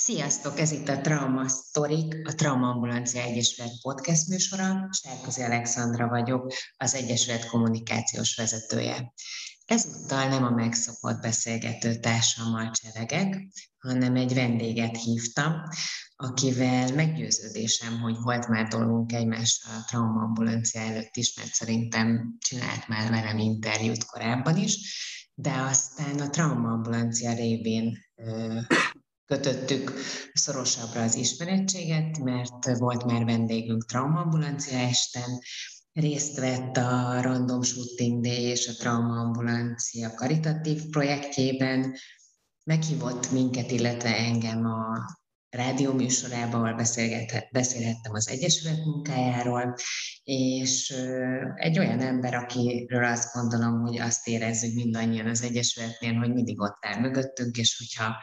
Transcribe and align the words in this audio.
Sziasztok, 0.00 0.58
ez 0.58 0.70
itt 0.70 0.88
a 0.88 1.00
Trauma 1.00 1.48
Sztorik, 1.48 2.28
a 2.28 2.34
Trauma 2.34 2.68
Ambulancia 2.68 3.22
Egyesület 3.22 3.80
podcast 3.82 4.28
műsora. 4.28 4.88
Sárkozi 5.02 5.42
Alexandra 5.42 6.08
vagyok, 6.08 6.52
az 6.76 6.94
Egyesület 6.94 7.46
kommunikációs 7.46 8.36
vezetője. 8.36 9.12
Ezúttal 9.66 10.28
nem 10.28 10.44
a 10.44 10.50
megszokott 10.50 11.20
beszélgető 11.20 11.94
társammal 11.94 12.70
csevegek, 12.70 13.48
hanem 13.78 14.16
egy 14.16 14.34
vendéget 14.34 14.96
hívtam, 14.96 15.52
akivel 16.16 16.94
meggyőződésem, 16.94 18.00
hogy 18.00 18.16
volt 18.22 18.48
már 18.48 18.66
dolgunk 18.66 19.12
egymással 19.12 19.72
a 19.74 19.84
traumaambulancia 19.86 20.80
előtt 20.80 21.16
is, 21.16 21.34
mert 21.36 21.52
szerintem 21.52 22.36
csinált 22.38 22.88
már 22.88 23.10
velem 23.10 23.38
interjút 23.38 24.04
korábban 24.04 24.56
is, 24.56 24.76
de 25.34 25.52
aztán 25.52 26.20
a 26.20 26.30
traumaambulancia 26.30 27.34
révén 27.34 27.98
kötöttük 29.28 29.92
szorosabbra 30.32 31.02
az 31.02 31.14
ismerettséget, 31.14 32.18
mert 32.18 32.78
volt 32.78 33.04
már 33.04 33.24
vendégünk 33.24 33.86
traumaambulancia 33.86 34.78
esten, 34.78 35.38
részt 35.92 36.38
vett 36.38 36.76
a 36.76 37.20
Random 37.22 37.62
Shooting 37.62 38.22
Day 38.22 38.42
és 38.42 38.68
a 38.68 38.72
Traumaambulancia 38.72 40.14
karitatív 40.14 40.82
projektjében, 40.90 41.94
meghívott 42.64 43.30
minket, 43.30 43.70
illetve 43.70 44.16
engem 44.16 44.64
a 44.64 45.16
rádióműsorában, 45.50 46.60
ahol 46.60 46.74
beszélhettem 47.52 48.12
az 48.12 48.28
Egyesület 48.28 48.84
munkájáról, 48.84 49.74
és 50.24 50.90
egy 51.54 51.78
olyan 51.78 52.00
ember, 52.00 52.34
akiről 52.34 53.04
azt 53.04 53.34
gondolom, 53.34 53.80
hogy 53.80 53.98
azt 53.98 54.28
érezzük 54.28 54.74
mindannyian 54.74 55.26
az 55.26 55.42
Egyesületnél, 55.42 56.14
hogy 56.14 56.32
mindig 56.32 56.60
ott 56.60 56.78
áll 56.80 57.00
mögöttünk, 57.00 57.56
és 57.56 57.76
hogyha 57.78 58.16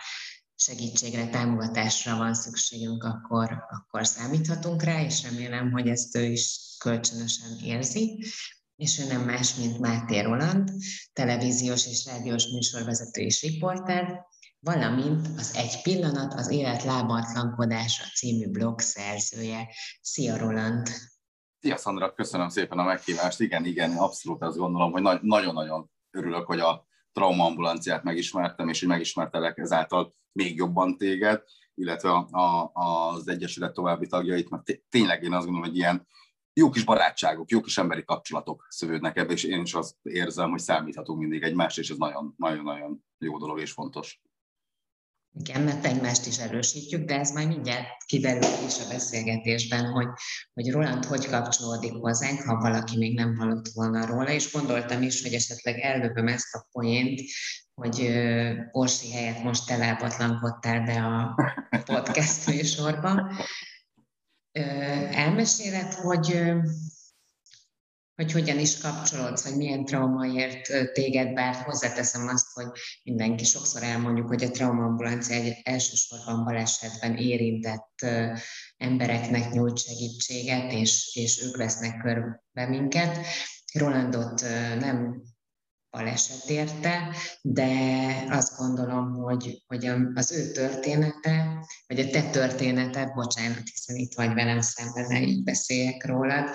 segítségre, 0.55 1.29
támogatásra 1.29 2.17
van 2.17 2.33
szükségünk, 2.33 3.03
akkor, 3.03 3.63
akkor 3.69 4.05
számíthatunk 4.05 4.83
rá, 4.83 5.01
és 5.01 5.23
remélem, 5.23 5.71
hogy 5.71 5.87
ezt 5.87 6.15
ő 6.15 6.23
is 6.23 6.75
kölcsönösen 6.79 7.57
érzi. 7.63 8.23
És 8.75 8.99
ő 8.99 9.07
nem 9.07 9.21
más, 9.21 9.55
mint 9.55 9.79
Máté 9.79 10.19
Roland, 10.19 10.69
televíziós 11.13 11.87
és 11.87 12.05
rádiós 12.05 12.47
műsorvezető 12.47 13.21
és 13.21 13.41
riporter, 13.41 14.25
valamint 14.59 15.27
az 15.37 15.55
Egy 15.55 15.81
pillanat, 15.81 16.33
az 16.33 16.49
élet 16.49 16.83
lábatlankodása 16.83 18.03
című 18.15 18.49
blog 18.49 18.79
szerzője. 18.79 19.67
Szia 20.01 20.37
Roland! 20.37 20.87
Szia 21.59 21.77
Szandra, 21.77 22.13
köszönöm 22.13 22.49
szépen 22.49 22.79
a 22.79 22.83
meghívást. 22.83 23.39
Igen, 23.39 23.65
igen, 23.65 23.97
abszolút 23.97 24.41
azt 24.41 24.57
gondolom, 24.57 24.91
hogy 24.91 25.01
nagyon-nagyon 25.21 25.91
örülök, 26.11 26.45
hogy 26.45 26.59
a 26.59 26.87
traumaambulanciát 27.15 28.03
megismertem, 28.03 28.69
és 28.69 28.79
hogy 28.79 28.89
megismertelek 28.89 29.57
ezáltal 29.57 30.15
még 30.31 30.55
jobban 30.55 30.97
téged, 30.97 31.43
illetve 31.73 32.09
a, 32.09 32.27
a, 32.31 32.71
az 32.73 33.27
Egyesület 33.27 33.73
további 33.73 34.07
tagjait, 34.07 34.49
mert 34.49 34.81
tényleg 34.89 35.23
én 35.23 35.33
azt 35.33 35.45
gondolom, 35.45 35.69
hogy 35.69 35.77
ilyen 35.77 36.07
jó 36.53 36.69
kis 36.69 36.83
barátságok, 36.83 37.49
jó 37.49 37.61
kis 37.61 37.77
emberi 37.77 38.03
kapcsolatok 38.03 38.65
szövődnek 38.69 39.17
ebbe, 39.17 39.33
és 39.33 39.43
én 39.43 39.61
is 39.61 39.73
azt 39.73 39.95
érzem, 40.01 40.49
hogy 40.49 40.59
számíthatunk 40.59 41.19
mindig 41.19 41.43
egymást, 41.43 41.77
és 41.77 41.89
ez 41.89 41.97
nagyon-nagyon 42.37 43.05
jó 43.17 43.37
dolog 43.37 43.59
és 43.59 43.71
fontos. 43.71 44.21
Igen, 45.39 45.61
mert 45.61 45.85
egymást 45.85 46.25
is 46.25 46.37
erősítjük, 46.37 47.05
de 47.05 47.19
ez 47.19 47.31
majd 47.31 47.47
mindjárt 47.47 47.87
kiderül 48.05 48.67
is 48.67 48.79
a 48.79 48.87
beszélgetésben, 48.89 49.85
hogy, 49.85 50.07
hogy 50.53 50.71
Roland 50.71 51.05
hogy 51.05 51.25
kapcsolódik 51.25 51.93
hozzánk, 51.93 52.41
ha 52.41 52.55
valaki 52.55 52.97
még 52.97 53.15
nem 53.15 53.35
hallott 53.35 53.67
volna 53.73 54.05
róla, 54.05 54.29
és 54.29 54.51
gondoltam 54.51 55.01
is, 55.01 55.21
hogy 55.21 55.33
esetleg 55.33 55.79
ellövöm 55.79 56.27
ezt 56.27 56.55
a 56.55 56.67
poént, 56.71 57.21
hogy 57.73 58.11
Orsi 58.71 59.11
helyett 59.11 59.43
most 59.43 59.65
te 59.65 59.77
lábatlankodtál 59.77 60.81
be 60.81 61.03
a 61.03 61.35
podcast 61.85 62.47
műsorba. 62.47 63.31
Elmeséled, 65.11 65.93
hogy 65.93 66.53
hogy 68.15 68.31
hogyan 68.31 68.59
is 68.59 68.77
kapcsolódsz, 68.77 69.43
vagy 69.43 69.57
milyen 69.57 69.85
trauma 69.85 70.25
ért 70.25 70.93
téged, 70.93 71.33
bár 71.33 71.55
hozzáteszem 71.55 72.27
azt, 72.27 72.47
hogy 72.53 72.67
mindenki 73.03 73.43
sokszor 73.43 73.83
elmondjuk, 73.83 74.27
hogy 74.27 74.43
a 74.43 74.51
traumaambulancia 74.51 75.35
egy 75.35 75.61
elsősorban 75.63 76.43
balesetben 76.43 77.15
érintett 77.17 78.05
embereknek 78.77 79.51
nyújt 79.51 79.77
segítséget, 79.77 80.71
és, 80.71 81.15
és 81.15 81.41
ők 81.43 81.57
vesznek 81.57 82.01
körbe 82.01 82.67
minket. 82.67 83.17
Rolandot 83.73 84.41
nem 84.79 85.23
baleset 85.89 86.49
érte, 86.49 87.15
de 87.41 87.69
azt 88.29 88.57
gondolom, 88.57 89.13
hogy, 89.13 89.63
hogy 89.67 89.85
az 90.13 90.31
ő 90.31 90.51
története, 90.51 91.65
vagy 91.87 91.99
a 91.99 92.09
te 92.09 92.29
történeted, 92.29 93.13
bocsánat, 93.13 93.69
hiszen 93.71 93.95
itt 93.95 94.13
vagy 94.13 94.33
velem 94.33 94.61
szemben, 94.61 95.23
így 95.23 95.43
beszéljek 95.43 96.05
rólad, 96.05 96.49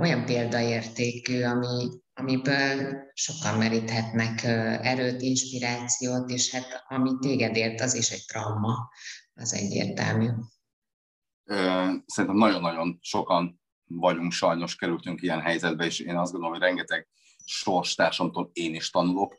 olyan 0.00 0.24
példaértékű, 0.24 1.42
ami, 1.42 1.88
amiből 2.14 2.96
sokan 3.14 3.58
meríthetnek 3.58 4.42
erőt, 4.82 5.22
inspirációt, 5.22 6.30
és 6.30 6.50
hát 6.50 6.84
ami 6.88 7.10
téged 7.20 7.56
ért, 7.56 7.80
az 7.80 7.94
is 7.94 8.10
egy 8.10 8.24
trauma, 8.26 8.90
az 9.34 9.54
egyértelmű. 9.54 10.28
Szerintem 12.06 12.36
nagyon-nagyon 12.36 12.98
sokan 13.00 13.60
vagyunk, 13.84 14.32
sajnos 14.32 14.76
kerültünk 14.76 15.22
ilyen 15.22 15.40
helyzetbe, 15.40 15.84
és 15.84 15.98
én 15.98 16.16
azt 16.16 16.32
gondolom, 16.32 16.56
hogy 16.56 16.64
rengeteg 16.64 17.08
sorstársamtól 17.44 18.50
én 18.52 18.74
is 18.74 18.90
tanulok, 18.90 19.38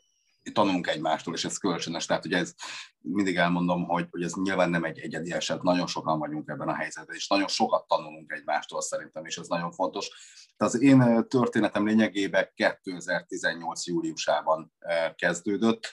tanulunk 0.52 0.86
egymástól, 0.86 1.34
és 1.34 1.44
ez 1.44 1.58
kölcsönös. 1.58 2.06
Tehát 2.06 2.24
ugye 2.24 2.36
ez 2.36 2.54
mindig 2.98 3.36
elmondom, 3.36 3.84
hogy, 3.84 4.06
hogy 4.10 4.22
ez 4.22 4.32
nyilván 4.34 4.70
nem 4.70 4.84
egy 4.84 4.98
egyedi 4.98 5.32
eset, 5.32 5.62
nagyon 5.62 5.86
sokan 5.86 6.18
vagyunk 6.18 6.48
ebben 6.48 6.68
a 6.68 6.74
helyzetben, 6.74 7.16
és 7.16 7.28
nagyon 7.28 7.48
sokat 7.48 7.86
tanulunk 7.86 8.32
egymástól 8.32 8.80
szerintem, 8.80 9.24
és 9.24 9.36
ez 9.36 9.48
nagyon 9.48 9.72
fontos. 9.72 10.08
Tehát 10.56 10.74
az 10.74 10.80
én 10.80 11.26
történetem 11.28 11.86
lényegében 11.86 12.50
2018. 12.54 13.86
júliusában 13.86 14.72
kezdődött. 15.14 15.90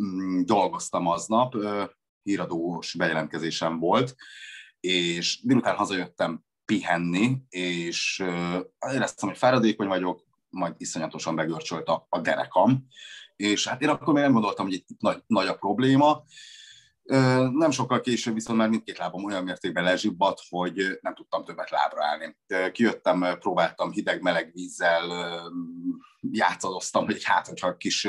Mm, 0.00 0.42
dolgoztam 0.44 1.06
aznap, 1.06 1.54
híradós 2.22 2.94
bejelentkezésem 2.94 3.78
volt, 3.78 4.14
és 4.80 5.40
délután 5.42 5.76
hazajöttem 5.76 6.44
pihenni, 6.64 7.42
és 7.48 8.24
éreztem, 8.92 9.28
hogy 9.28 9.38
fáradékony 9.38 9.86
vagyok, 9.86 10.24
majd 10.48 10.74
iszonyatosan 10.76 11.34
begörcsölt 11.34 11.88
a, 11.88 12.06
a 12.08 12.20
derekam, 12.20 12.86
és 13.36 13.68
hát 13.68 13.82
én 13.82 13.88
akkor 13.88 14.14
még 14.14 14.22
nem 14.22 14.32
gondoltam, 14.32 14.66
hogy 14.66 14.74
itt 14.74 14.86
nagy, 14.98 15.22
nagy 15.26 15.46
a 15.46 15.54
probléma. 15.54 16.22
Nem 17.52 17.70
sokkal 17.70 18.00
később 18.00 18.34
viszont 18.34 18.58
már 18.58 18.68
mindkét 18.68 18.98
lábam 18.98 19.24
olyan 19.24 19.44
mértékben 19.44 19.84
lezsibbadt, 19.84 20.40
hogy 20.48 20.98
nem 21.00 21.14
tudtam 21.14 21.44
többet 21.44 21.70
lábra 21.70 22.04
állni. 22.04 22.36
Kijöttem, 22.72 23.38
próbáltam 23.38 23.90
hideg-meleg 23.90 24.50
vízzel, 24.52 25.02
játszadoztam, 26.20 27.04
hogy 27.04 27.24
hát, 27.24 27.46
hogyha 27.46 27.76
kis, 27.76 28.08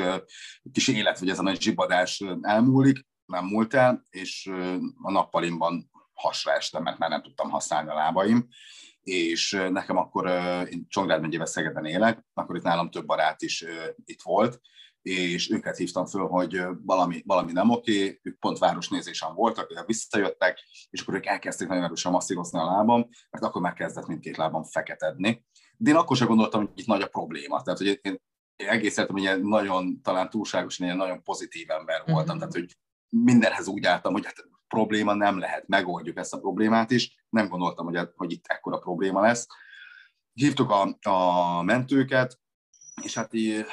kis 0.72 0.88
élet 0.88 1.18
vagy 1.18 1.28
ez 1.28 1.38
a 1.38 1.42
nagy 1.42 1.60
zsibbadás 1.60 2.24
elmúlik, 2.40 3.06
nem 3.26 3.44
múlt 3.44 3.74
el, 3.74 4.02
és 4.10 4.50
a 5.02 5.10
nappalimban 5.10 5.90
hasra 6.14 6.52
estem, 6.52 6.82
mert 6.82 6.98
már 6.98 7.10
nem 7.10 7.22
tudtam 7.22 7.50
használni 7.50 7.90
a 7.90 7.94
lábaim 7.94 8.48
és 9.06 9.50
nekem 9.70 9.96
akkor, 9.96 10.26
én 10.70 10.86
Csongrád 10.88 11.20
megyébe 11.20 11.46
Szegeden 11.46 11.84
élek, 11.84 12.24
akkor 12.34 12.56
itt 12.56 12.62
nálam 12.62 12.90
több 12.90 13.06
barát 13.06 13.42
is 13.42 13.64
itt 14.04 14.22
volt, 14.22 14.60
és 15.06 15.50
őket 15.50 15.76
hívtam 15.76 16.06
föl, 16.06 16.26
hogy 16.26 16.62
valami, 16.82 17.22
valami 17.26 17.52
nem 17.52 17.70
oké, 17.70 18.20
ők 18.22 18.38
pont 18.38 18.58
városnézésen 18.58 19.34
voltak, 19.34 19.84
visszajöttek, 19.86 20.58
és 20.90 21.00
akkor 21.00 21.14
ők 21.14 21.26
elkezdték 21.26 21.68
nagyon 21.68 21.84
erősen 21.84 22.12
masszírozni 22.12 22.58
a 22.58 22.64
lábam, 22.64 23.08
mert 23.30 23.44
akkor 23.44 23.62
már 23.62 23.72
kezdett 23.72 24.06
mindkét 24.06 24.36
lábam 24.36 24.62
feketedni. 24.64 25.44
De 25.76 25.90
én 25.90 25.96
akkor 25.96 26.16
sem 26.16 26.26
gondoltam, 26.26 26.60
hogy 26.60 26.70
itt 26.74 26.86
nagy 26.86 27.02
a 27.02 27.06
probléma. 27.06 27.62
Tehát, 27.62 27.78
hogy 27.78 27.86
én, 27.86 27.98
én 28.02 28.18
egész 28.56 28.96
életem 28.96 29.16
ilyen 29.16 29.40
nagyon, 29.40 30.00
talán 30.02 30.30
túlságosan 30.30 30.86
ilyen 30.86 30.98
nagyon 30.98 31.22
pozitív 31.22 31.70
ember 31.70 32.02
voltam, 32.06 32.36
mm-hmm. 32.36 32.38
tehát, 32.38 32.54
hogy 32.54 32.76
mindenhez 33.08 33.66
úgy 33.66 33.84
álltam, 33.84 34.12
hogy 34.12 34.24
hát 34.24 34.44
probléma 34.68 35.14
nem 35.14 35.38
lehet, 35.38 35.68
megoldjuk 35.68 36.16
ezt 36.16 36.34
a 36.34 36.38
problémát 36.38 36.90
is. 36.90 37.24
Nem 37.28 37.48
gondoltam, 37.48 37.86
hogy, 37.86 38.08
hogy 38.16 38.32
itt 38.32 38.46
ekkora 38.46 38.78
probléma 38.78 39.20
lesz. 39.20 39.46
Hívtuk 40.32 40.70
a, 40.70 41.08
a 41.08 41.62
mentőket, 41.62 42.38
és 43.02 43.14
hát 43.14 43.34
így, 43.34 43.64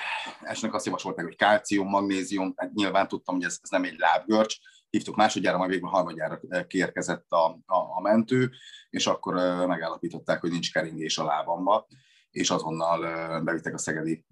esnek 0.41 0.73
azt 0.73 0.85
javasolták, 0.85 1.25
hogy 1.25 1.35
kálcium, 1.35 1.87
magnézium, 1.87 2.53
hát 2.55 2.73
nyilván 2.73 3.07
tudtam, 3.07 3.35
hogy 3.35 3.43
ez, 3.43 3.59
ez 3.61 3.69
nem 3.69 3.83
egy 3.83 3.97
lábgörcs, 3.97 4.55
hívtuk 4.89 5.15
másodjára, 5.15 5.57
majd 5.57 5.69
végül 5.69 5.89
harmadjára 5.89 6.39
kiérkezett 6.67 7.31
a, 7.31 7.45
a, 7.65 7.75
a 7.95 8.01
mentő, 8.01 8.51
és 8.89 9.07
akkor 9.07 9.33
megállapították, 9.67 10.41
hogy 10.41 10.51
nincs 10.51 10.71
keringés 10.71 11.17
a 11.17 11.25
lábamba, 11.25 11.87
és 12.31 12.49
azonnal 12.49 12.99
bevittek 13.41 13.73
a 13.73 13.77
szegedi 13.77 14.25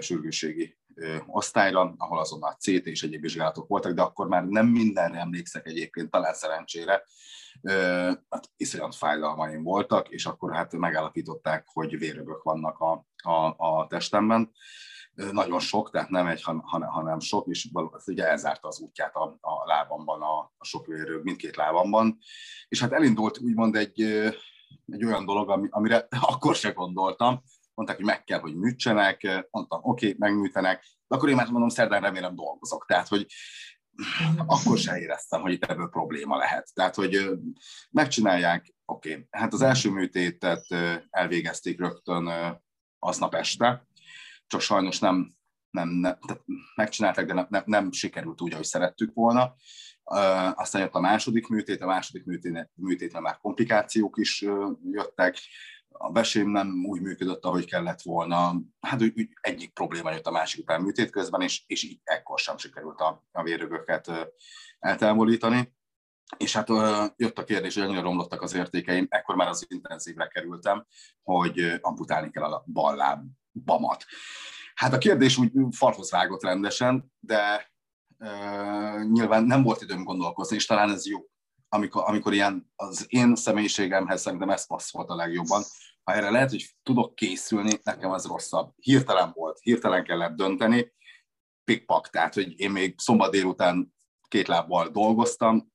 sürgősségi 0.00 0.78
osztályra, 1.26 1.94
ahol 1.96 2.18
azonnal 2.18 2.56
CT 2.58 2.86
és 2.86 3.02
egyéb 3.02 3.20
vizsgálatok 3.20 3.68
voltak, 3.68 3.92
de 3.92 4.02
akkor 4.02 4.28
már 4.28 4.44
nem 4.44 4.66
mindenre 4.66 5.18
emlékszek 5.18 5.66
egyébként, 5.66 6.10
talán 6.10 6.34
szerencsére, 6.34 7.04
hát 8.28 8.50
iszonyat 8.56 8.94
fájdalmaim 8.94 9.62
voltak, 9.62 10.08
és 10.08 10.26
akkor 10.26 10.54
hát 10.54 10.72
megállapították, 10.72 11.66
hogy 11.72 11.98
vérögök 11.98 12.42
vannak 12.42 12.78
a, 12.78 13.06
a, 13.22 13.54
a 13.56 13.86
testemben. 13.86 14.50
nagyon 15.14 15.60
sok, 15.60 15.90
tehát 15.90 16.08
nem 16.08 16.26
egy, 16.26 16.42
hanem, 16.42 17.20
sok, 17.20 17.46
és 17.46 17.68
ugye 18.06 18.28
elzárta 18.28 18.68
az 18.68 18.80
útját 18.80 19.14
a, 19.14 19.38
a 19.40 19.66
lábamban, 19.66 20.22
a, 20.22 20.38
a 20.58 20.64
sok 20.64 20.86
vérő, 20.86 21.20
mindkét 21.22 21.56
lábamban. 21.56 22.18
És 22.68 22.80
hát 22.80 22.92
elindult 22.92 23.38
úgymond 23.38 23.76
egy, 23.76 24.00
egy 24.86 25.04
olyan 25.04 25.24
dolog, 25.24 25.68
amire 25.70 26.06
akkor 26.32 26.54
se 26.54 26.70
gondoltam, 26.70 27.42
mondták, 27.74 27.96
hogy 27.96 28.06
meg 28.06 28.24
kell, 28.24 28.40
hogy 28.40 28.56
műtsenek, 28.56 29.46
mondtam, 29.50 29.80
oké, 29.82 30.06
okay, 30.06 30.16
megműtenek, 30.18 30.84
de 31.08 31.16
akkor 31.16 31.28
én 31.28 31.36
már 31.36 31.50
mondom, 31.50 31.68
szerdán 31.68 32.00
remélem 32.00 32.34
dolgozok. 32.34 32.84
Tehát, 32.86 33.08
hogy 33.08 33.26
akkor 34.46 34.78
se 34.78 34.98
éreztem, 34.98 35.40
hogy 35.40 35.52
itt 35.52 35.64
ebből 35.64 35.88
probléma 35.88 36.36
lehet. 36.36 36.70
Tehát, 36.74 36.94
hogy 36.94 37.30
megcsinálják, 37.90 38.74
oké. 38.84 39.10
Okay. 39.10 39.26
Hát 39.30 39.52
az 39.52 39.62
első 39.62 39.90
műtétet 39.90 40.66
elvégezték 41.10 41.78
rögtön 41.78 42.30
aznap 42.98 43.34
este, 43.34 43.86
csak 44.46 44.60
sajnos 44.60 44.98
nem, 44.98 45.34
nem, 45.70 45.88
nem 45.88 46.18
tehát 46.26 46.42
megcsinálták, 46.74 47.26
de 47.26 47.34
nem, 47.34 47.46
nem, 47.48 47.62
nem 47.66 47.92
sikerült 47.92 48.40
úgy, 48.40 48.52
ahogy 48.52 48.64
szerettük 48.64 49.14
volna. 49.14 49.54
Aztán 50.54 50.82
jött 50.82 50.94
a 50.94 51.00
második 51.00 51.48
műtét, 51.48 51.80
a 51.80 51.86
második 51.86 52.24
műtét, 52.24 52.70
műtétre 52.74 53.20
már 53.20 53.38
komplikációk 53.38 54.18
is 54.18 54.40
jöttek, 54.90 55.36
a 55.92 56.10
besém 56.10 56.48
nem 56.48 56.84
úgy 56.86 57.00
működött, 57.00 57.44
ahogy 57.44 57.64
kellett 57.64 58.02
volna. 58.02 58.60
Hát 58.80 59.02
úgy, 59.02 59.12
úgy 59.16 59.28
egyik 59.40 59.72
probléma 59.72 60.10
jött 60.10 60.26
a 60.26 60.30
másik 60.30 60.60
után 60.62 60.80
műtét 60.80 61.10
közben, 61.10 61.40
és, 61.40 61.62
és 61.66 61.82
így 61.82 62.00
ekkor 62.04 62.38
sem 62.38 62.58
sikerült 62.58 63.00
a, 63.00 63.24
a 63.32 63.42
vérögöket 63.42 64.08
uh, 64.08 64.20
eltávolítani. 64.78 65.74
És 66.36 66.52
hát 66.56 66.68
jött 67.16 67.38
a 67.38 67.44
kérdés, 67.44 67.74
hogy 67.74 67.82
annyira 67.82 68.00
romlottak 68.00 68.42
az 68.42 68.54
értékeim, 68.54 69.06
ekkor 69.08 69.34
már 69.34 69.48
az 69.48 69.66
intenzívre 69.68 70.26
kerültem, 70.26 70.86
hogy 71.22 71.78
amputálni 71.80 72.30
kell 72.30 72.42
a 72.42 72.64
bal 72.66 72.96
lábamat. 72.96 74.04
Hát 74.74 74.92
a 74.92 74.98
kérdés 74.98 75.36
úgy 75.36 75.52
falhoz 75.70 76.10
vágott 76.10 76.42
rendesen, 76.42 77.12
de 77.20 77.72
uh, 78.18 79.04
nyilván 79.10 79.44
nem 79.44 79.62
volt 79.62 79.82
időm 79.82 80.04
gondolkozni, 80.04 80.56
és 80.56 80.66
talán 80.66 80.90
ez 80.90 81.06
jó, 81.06 81.29
amikor, 81.72 82.02
amikor 82.06 82.32
ilyen 82.32 82.72
az 82.76 83.06
én 83.08 83.36
személyiségemhez 83.36 84.20
szerintem 84.20 84.50
ez 84.50 84.66
passzolt 84.66 85.08
a 85.08 85.14
legjobban. 85.14 85.62
Ha 86.02 86.12
erre 86.12 86.30
lehet, 86.30 86.50
hogy 86.50 86.76
tudok 86.82 87.14
készülni, 87.14 87.80
nekem 87.82 88.10
az 88.10 88.26
rosszabb. 88.26 88.72
Hirtelen 88.76 89.30
volt, 89.34 89.58
hirtelen 89.62 90.04
kellett 90.04 90.36
dönteni, 90.36 90.92
pikpak, 91.64 92.10
tehát 92.10 92.34
hogy 92.34 92.60
én 92.60 92.70
még 92.70 92.94
szombat 92.98 93.30
délután 93.30 93.94
két 94.28 94.48
lábbal 94.48 94.88
dolgoztam, 94.88 95.72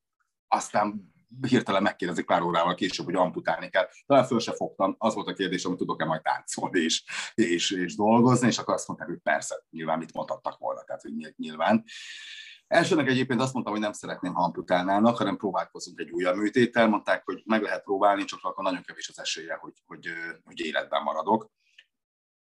aztán 0.48 1.14
hirtelen 1.48 1.82
megkérdezik 1.82 2.26
pár 2.26 2.42
órával 2.42 2.76
később, 2.76 3.06
hogy 3.06 3.16
amputálni 3.16 3.70
kell. 3.70 3.88
Talán 4.06 4.26
föl 4.26 4.40
se 4.40 4.54
fogtam, 4.54 4.96
az 4.98 5.14
volt 5.14 5.28
a 5.28 5.34
kérdés, 5.34 5.64
hogy 5.64 5.76
tudok-e 5.76 6.06
majd 6.06 6.22
táncolni 6.22 6.80
és, 6.80 7.04
és, 7.34 7.72
és 7.72 7.96
dolgozni, 7.96 8.48
és 8.48 8.58
akkor 8.58 8.74
azt 8.74 8.88
mondták, 8.88 9.08
hogy 9.10 9.20
persze, 9.24 9.66
nyilván 9.70 9.98
mit 9.98 10.14
mondhattak 10.14 10.58
volna, 10.58 10.84
tehát 10.84 11.02
hogy 11.02 11.34
nyilván. 11.38 11.84
Elsőnek 12.76 13.08
egyébként 13.08 13.42
azt 13.42 13.54
mondtam, 13.54 13.74
hogy 13.74 13.84
nem 13.84 13.94
szeretném, 13.94 14.34
ha 14.34 14.44
amputálnának, 14.44 15.18
hanem 15.18 15.38
próbálkozunk 15.38 16.00
egy 16.00 16.10
újabb 16.10 16.36
műtéttel. 16.36 16.88
Mondták, 16.88 17.26
hogy 17.26 17.42
meg 17.46 17.62
lehet 17.62 17.84
próbálni, 17.84 18.24
csak 18.24 18.40
akkor 18.44 18.64
nagyon 18.64 18.82
kevés 18.82 19.10
az 19.10 19.20
esélye, 19.20 19.56
hogy, 19.56 19.74
hogy, 19.86 20.10
hogy 20.44 20.60
életben 20.60 21.04
maradok. 21.04 21.52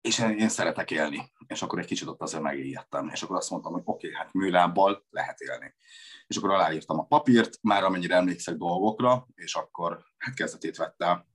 És 0.01 0.19
én 0.19 0.49
szeretek 0.49 0.91
élni. 0.91 1.31
És 1.47 1.61
akkor 1.61 1.79
egy 1.79 1.85
kicsit 1.85 2.07
ott 2.07 2.21
azért 2.21 2.43
megijedtem. 2.43 3.07
És 3.07 3.21
akkor 3.23 3.35
azt 3.35 3.49
mondtam, 3.49 3.71
hogy 3.73 3.81
oké, 3.85 4.07
okay, 4.07 4.19
hát 4.19 4.33
műlábbal 4.33 5.05
lehet 5.09 5.39
élni 5.39 5.75
és 6.27 6.39
akkor 6.39 6.51
aláírtam 6.51 6.99
a 6.99 7.05
papírt, 7.05 7.57
már 7.61 7.83
amennyire 7.83 8.15
emlékszek 8.15 8.55
dolgokra, 8.55 9.27
és 9.35 9.55
akkor 9.55 10.03
hát 10.17 10.35
kezdetét 10.35 10.77
vette 10.77 11.27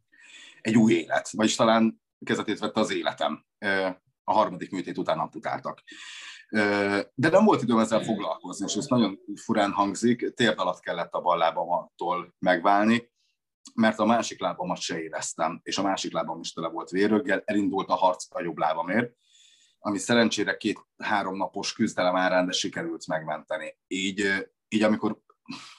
egy 0.61 0.77
új 0.77 0.93
élet, 0.93 1.31
vagyis 1.31 1.55
talán 1.55 2.03
kezdetét 2.25 2.59
vette 2.59 2.81
az 2.81 2.91
életem. 2.91 3.45
A 4.25 4.33
harmadik 4.33 4.71
műtét 4.71 4.99
után 4.99 5.19
amputáltak. 5.19 5.83
De 7.15 7.29
nem 7.31 7.45
volt 7.45 7.63
időm 7.63 7.79
ezzel 7.79 8.03
foglalkozni, 8.03 8.67
és 8.69 8.75
ez 8.75 8.87
nagyon 8.87 9.19
furán 9.35 9.73
hangzik, 9.73 10.35
térd 10.35 10.59
alatt 10.59 10.81
kellett 10.81 11.13
a 11.13 11.21
bal 11.21 11.39
lábamattól 11.39 12.35
megválni, 12.39 13.11
mert 13.75 13.99
a 13.99 14.05
másik 14.05 14.41
lábamat 14.41 14.81
se 14.81 15.03
éreztem, 15.03 15.61
és 15.63 15.79
a 15.79 15.83
másik 15.83 16.13
lábam 16.13 16.41
is 16.41 16.53
tele 16.53 16.69
volt 16.69 16.91
véröggel, 16.91 17.43
elindult 17.45 17.89
a 17.89 17.95
harc 17.95 18.27
a 18.35 18.43
jobb 18.43 18.59
lábamért, 18.59 19.13
ami 19.79 19.99
szerencsére 19.99 20.57
két-három 20.57 21.37
napos 21.37 21.73
küzdelem 21.73 22.17
árán, 22.17 22.47
de 22.47 22.53
sikerült 22.53 23.07
megmenteni. 23.07 23.79
Így 23.87 24.49
így 24.69 24.83
amikor 24.83 25.19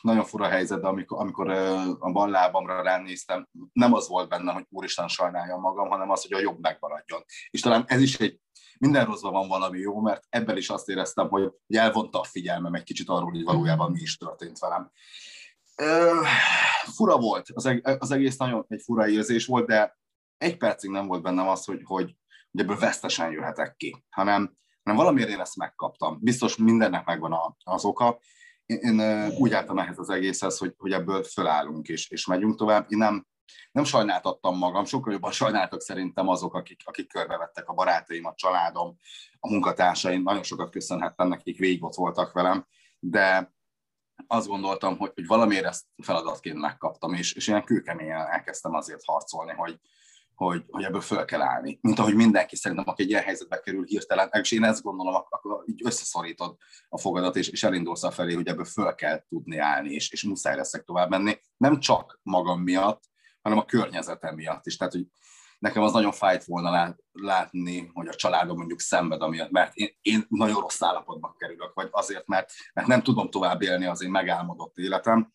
nagyon 0.01 0.25
fura 0.25 0.47
helyzet, 0.47 0.81
de 0.81 0.87
amikor, 0.87 1.19
amikor 1.19 1.49
a 1.99 2.11
bal 2.11 2.29
lábamra 2.29 2.81
ránéztem, 2.81 3.47
nem 3.73 3.93
az 3.93 4.07
volt 4.07 4.29
bennem, 4.29 4.53
hogy 4.53 4.65
úristen 4.69 5.07
sajnáljam 5.07 5.59
magam, 5.59 5.89
hanem 5.89 6.09
az, 6.09 6.21
hogy 6.21 6.33
a 6.33 6.39
jobb 6.39 6.59
megmaradjon. 6.59 7.23
És 7.49 7.61
talán 7.61 7.83
ez 7.87 8.01
is 8.01 8.19
egy, 8.19 8.39
minden 8.79 9.05
rosszban 9.05 9.31
van 9.31 9.47
valami 9.47 9.79
jó, 9.79 9.99
mert 9.99 10.23
ebben 10.29 10.57
is 10.57 10.69
azt 10.69 10.89
éreztem, 10.89 11.29
hogy 11.29 11.51
elvonta 11.67 12.19
a 12.19 12.23
figyelmem 12.23 12.73
egy 12.73 12.83
kicsit 12.83 13.09
arról, 13.09 13.29
hogy 13.29 13.43
valójában 13.43 13.91
mi 13.91 13.99
is 13.99 14.17
történt 14.17 14.59
velem. 14.59 14.91
Fura 16.95 17.17
volt, 17.17 17.47
az 17.99 18.11
egész 18.11 18.37
nagyon 18.37 18.65
egy 18.67 18.81
fura 18.81 19.07
érzés 19.07 19.45
volt, 19.45 19.67
de 19.67 19.97
egy 20.37 20.57
percig 20.57 20.89
nem 20.89 21.07
volt 21.07 21.21
bennem 21.21 21.47
az, 21.47 21.65
hogy, 21.65 21.81
hogy, 21.83 22.15
hogy 22.51 22.61
ebből 22.61 22.77
vesztesen 22.77 23.31
jöhetek 23.31 23.75
ki, 23.75 24.05
hanem, 24.09 24.57
hanem 24.83 24.99
valamiért 24.99 25.29
én 25.29 25.39
ezt 25.39 25.57
megkaptam. 25.57 26.17
Biztos 26.21 26.57
mindennek 26.57 27.05
megvan 27.05 27.55
az 27.63 27.85
oka, 27.85 28.19
én, 28.65 28.77
én 28.77 29.29
úgy 29.37 29.53
álltam 29.53 29.79
ehhez 29.79 29.99
az 29.99 30.09
egészhez, 30.09 30.57
hogy, 30.57 30.73
hogy 30.77 30.91
ebből 30.91 31.23
fölállunk 31.23 31.87
és, 31.87 32.09
és 32.09 32.25
megyünk 32.25 32.55
tovább. 32.55 32.85
Én 32.89 32.97
nem, 32.97 33.27
nem 33.71 33.83
sajnáltattam 33.83 34.57
magam, 34.57 34.85
sokkal 34.85 35.13
jobban 35.13 35.31
sajnáltak 35.31 35.81
szerintem 35.81 36.27
azok, 36.27 36.53
akik, 36.53 36.81
akik 36.85 37.07
körbevettek 37.07 37.69
a 37.69 37.73
barátaim, 37.73 38.25
a 38.25 38.33
családom, 38.35 38.97
a 39.39 39.49
munkatársaim, 39.49 40.21
nagyon 40.21 40.43
sokat 40.43 40.69
köszönhettem 40.69 41.27
nekik, 41.27 41.57
végig 41.57 41.83
ott 41.83 41.95
voltak 41.95 42.31
velem, 42.31 42.67
de 42.99 43.53
azt 44.27 44.47
gondoltam, 44.47 44.97
hogy, 44.97 45.11
hogy 45.15 45.27
valamiért 45.27 45.65
ezt 45.65 45.85
feladatként 46.03 46.57
megkaptam, 46.57 47.13
és, 47.13 47.33
és 47.33 47.47
ilyen 47.47 47.63
kőkeményen 47.63 48.27
elkezdtem 48.27 48.73
azért 48.73 49.03
harcolni, 49.03 49.51
hogy, 49.51 49.79
hogy, 50.35 50.63
hogy 50.67 50.83
ebből 50.83 51.01
föl 51.01 51.25
kell 51.25 51.41
állni. 51.41 51.79
Mint 51.81 51.99
ahogy 51.99 52.15
mindenki 52.15 52.55
szerintem, 52.55 52.87
aki 52.87 53.03
egy 53.03 53.09
ilyen 53.09 53.23
helyzetbe 53.23 53.59
kerül 53.59 53.85
hirtelen, 53.85 54.29
és 54.31 54.51
én 54.51 54.63
ezt 54.63 54.81
gondolom, 54.81 55.15
akkor 55.29 55.63
így 55.65 55.81
összeszorítod 55.85 56.55
a 56.89 56.97
fogadat, 56.97 57.35
és, 57.35 57.47
és 57.47 57.63
elindulsz 57.63 58.03
a 58.03 58.11
felé, 58.11 58.33
hogy 58.33 58.47
ebből 58.47 58.65
föl 58.65 58.95
kell 58.95 59.25
tudni 59.27 59.57
állni, 59.57 59.93
és, 59.93 60.11
és 60.11 60.23
muszáj 60.23 60.55
leszek 60.55 60.83
tovább 60.83 61.09
menni. 61.09 61.39
Nem 61.57 61.79
csak 61.79 62.19
magam 62.23 62.61
miatt, 62.61 63.03
hanem 63.49 63.63
a 63.63 63.65
környezetem 63.65 64.35
miatt 64.35 64.65
is. 64.65 64.77
Tehát, 64.77 64.93
hogy 64.93 65.05
nekem 65.59 65.83
az 65.83 65.91
nagyon 65.91 66.11
fájt 66.11 66.43
volna 66.43 66.95
látni, 67.11 67.89
hogy 67.93 68.07
a 68.07 68.15
családom 68.15 68.57
mondjuk 68.57 68.79
szenved 68.79 69.21
amiatt, 69.21 69.51
mert 69.51 69.75
én, 69.75 69.97
én 70.01 70.25
nagyon 70.29 70.61
rossz 70.61 70.81
állapotban 70.81 71.35
kerülök, 71.37 71.73
vagy 71.73 71.87
azért, 71.91 72.27
mert, 72.27 72.51
mert 72.73 72.87
nem 72.87 73.03
tudom 73.03 73.29
tovább 73.29 73.61
élni 73.61 73.85
az 73.85 74.03
én 74.03 74.11
megálmodott 74.11 74.77
életem, 74.77 75.31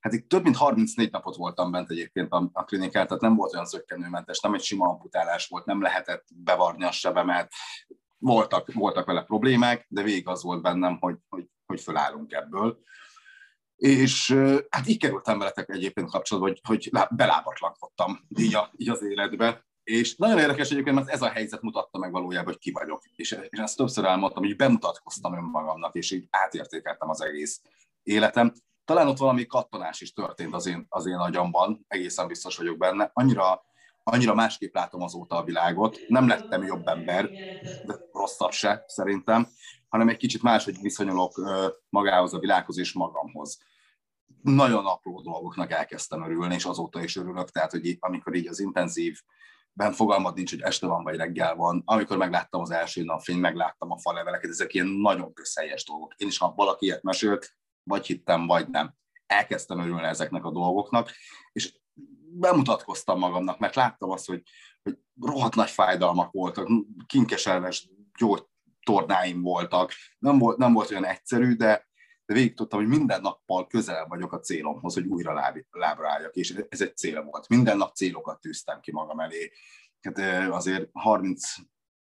Hát 0.00 0.14
itt 0.14 0.28
több 0.28 0.42
mint 0.42 0.56
34 0.56 1.10
napot 1.10 1.36
voltam 1.36 1.70
bent 1.70 1.90
egyébként 1.90 2.32
a, 2.32 2.50
a 2.52 2.64
klinikán, 2.64 3.06
tehát 3.06 3.22
nem 3.22 3.36
volt 3.36 3.52
olyan 3.52 3.66
zöggenőmentes, 3.66 4.40
nem 4.40 4.54
egy 4.54 4.62
sima 4.62 4.88
amputálás 4.88 5.46
volt, 5.48 5.64
nem 5.64 5.82
lehetett 5.82 6.24
bevarni 6.34 6.84
a 6.84 6.90
sebemet, 6.90 7.52
voltak, 8.18 8.72
voltak 8.72 9.06
vele 9.06 9.22
problémák, 9.22 9.86
de 9.88 10.02
végig 10.02 10.28
az 10.28 10.42
volt 10.42 10.62
bennem, 10.62 10.96
hogy, 11.00 11.16
hogy, 11.28 11.48
hogy 11.66 11.80
fölállunk 11.80 12.32
ebből. 12.32 12.78
És 13.76 14.36
hát 14.70 14.88
így 14.88 14.98
kerültem 14.98 15.38
veletek 15.38 15.68
egyébként 15.68 16.10
kapcsolatban, 16.10 16.56
hogy, 16.64 16.90
hogy 16.90 17.06
belábatlankodtam 17.10 18.26
így, 18.38 18.54
a, 18.54 18.70
így 18.76 18.88
az 18.88 19.02
életbe. 19.02 19.64
És 19.84 20.16
nagyon 20.16 20.38
érdekes 20.38 20.70
egyébként, 20.70 20.96
mert 20.96 21.08
ez 21.08 21.22
a 21.22 21.28
helyzet 21.28 21.62
mutatta 21.62 21.98
meg 21.98 22.12
valójában, 22.12 22.52
hogy 22.52 22.58
ki 22.58 22.70
vagyok. 22.70 23.02
És, 23.16 23.38
és 23.48 23.58
ezt 23.58 23.76
többször 23.76 24.04
elmondtam, 24.04 24.42
hogy 24.42 24.56
bemutatkoztam 24.56 25.36
önmagamnak, 25.36 25.94
és 25.94 26.10
így 26.10 26.26
átértékeltem 26.30 27.08
az 27.08 27.22
egész 27.22 27.60
életem. 28.02 28.52
Talán 28.84 29.08
ott 29.08 29.18
valami 29.18 29.46
kattanás 29.46 30.00
is 30.00 30.12
történt 30.12 30.54
az 30.54 30.66
én, 30.66 30.86
az 30.88 31.06
én 31.06 31.16
agyamban, 31.16 31.84
egészen 31.88 32.26
biztos 32.26 32.56
vagyok 32.56 32.78
benne. 32.78 33.10
Annyira, 33.12 33.64
annyira 34.02 34.34
másképp 34.34 34.74
látom 34.74 35.02
azóta 35.02 35.36
a 35.36 35.44
világot. 35.44 35.98
Nem 36.08 36.28
lettem 36.28 36.62
jobb 36.62 36.86
ember, 36.86 37.30
de 37.84 37.94
rosszabb 38.12 38.52
se 38.52 38.84
szerintem, 38.86 39.48
hanem 39.88 40.08
egy 40.08 40.16
kicsit 40.16 40.42
máshogy 40.42 40.80
viszonyulok 40.80 41.40
magához, 41.88 42.34
a 42.34 42.38
világhoz 42.38 42.78
és 42.78 42.92
magamhoz. 42.92 43.58
Nagyon 44.42 44.86
apró 44.86 45.20
dolgoknak 45.20 45.70
elkezdtem 45.70 46.22
örülni, 46.22 46.54
és 46.54 46.64
azóta 46.64 47.02
is 47.02 47.16
örülök, 47.16 47.50
tehát 47.50 47.70
hogy 47.70 47.96
amikor 48.00 48.34
így 48.34 48.46
az 48.46 48.60
intenzív 48.60 49.20
ben 49.72 49.92
fogalmad 49.92 50.34
nincs, 50.34 50.50
hogy 50.50 50.60
este 50.60 50.86
van 50.86 51.02
vagy 51.02 51.16
reggel 51.16 51.54
van. 51.54 51.82
Amikor 51.84 52.16
megláttam 52.16 52.60
az 52.60 52.70
első 52.70 53.04
napfény, 53.04 53.38
megláttam 53.38 53.90
a 53.90 53.98
faleveleket, 53.98 54.50
ezek 54.50 54.74
ilyen 54.74 54.86
nagyon 54.86 55.32
közhelyes 55.32 55.84
dolgok. 55.84 56.14
Én 56.16 56.28
is, 56.28 56.38
ha 56.38 56.52
valaki 56.56 56.84
ilyet 56.84 57.02
mesélt, 57.02 57.56
vagy 57.82 58.06
hittem, 58.06 58.46
vagy 58.46 58.68
nem. 58.68 58.94
Elkezdtem 59.26 59.78
örülni 59.78 60.06
ezeknek 60.06 60.44
a 60.44 60.50
dolgoknak, 60.50 61.10
és 61.52 61.78
bemutatkoztam 62.38 63.18
magamnak, 63.18 63.58
mert 63.58 63.74
láttam 63.74 64.10
azt, 64.10 64.26
hogy, 64.26 64.42
hogy 64.82 64.98
rohadt 65.20 65.54
nagy 65.54 65.70
fájdalmak 65.70 66.32
voltak, 66.32 66.68
kinkeselves 67.06 67.90
gyógytornáim 68.86 69.42
voltak, 69.42 69.92
nem 70.18 70.38
volt, 70.38 70.56
nem 70.56 70.72
volt 70.72 70.90
olyan 70.90 71.04
egyszerű, 71.04 71.54
de, 71.54 71.88
de 72.26 72.34
végig 72.34 72.56
tudtam, 72.56 72.78
hogy 72.78 72.88
minden 72.88 73.20
nappal 73.20 73.66
közel 73.66 74.06
vagyok 74.06 74.32
a 74.32 74.40
célomhoz, 74.40 74.94
hogy 74.94 75.06
újra 75.06 75.32
láb, 75.32 75.58
lábra 75.70 76.10
álljak, 76.10 76.34
és 76.34 76.54
ez 76.68 76.80
egy 76.80 76.96
cél 76.96 77.22
volt. 77.22 77.48
Minden 77.48 77.76
nap 77.76 77.94
célokat 77.94 78.40
tűztem 78.40 78.80
ki 78.80 78.92
magam 78.92 79.20
elé. 79.20 79.52
Hát 80.00 80.50
azért 80.50 80.88
30 80.92 81.42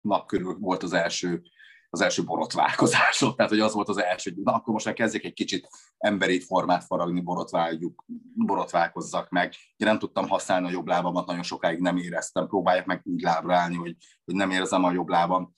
nap 0.01 0.27
körül 0.27 0.58
volt 0.60 0.84
az 0.84 0.94
első 0.94 1.41
az 1.89 2.01
első 2.01 2.24
borotválkozások, 2.24 3.36
tehát 3.36 3.51
hogy 3.51 3.60
az 3.60 3.74
volt 3.74 3.89
az 3.89 4.01
első, 4.01 4.32
hogy 4.34 4.44
na 4.44 4.53
akkor 4.53 4.74
most 4.74 4.86
már 4.86 4.94
kezdjek 4.94 5.24
egy 5.24 5.34
kicsit 5.34 5.67
emberi 5.98 6.39
formát 6.39 6.84
faragni, 6.84 7.22
borotváljuk, 7.22 8.05
borotválkozzak 8.36 9.29
meg. 9.29 9.53
Én 9.75 9.88
nem 9.88 10.00
tudtam 10.00 10.27
használni 10.27 10.67
a 10.67 10.72
jobb 10.72 10.88
lábamat, 10.88 11.25
nagyon 11.25 11.44
sokáig 11.44 11.79
nem 11.79 11.98
éreztem, 11.98 12.48
próbálják 12.48 12.86
meg 12.86 13.01
úgy 13.03 13.22
lábra 13.22 13.55
állni, 13.55 13.75
hogy, 13.75 13.96
hogy 14.25 14.36
nem 14.36 14.50
érzem 14.50 14.84
a 14.84 14.91
jobb 14.91 15.08
lábam. 15.08 15.55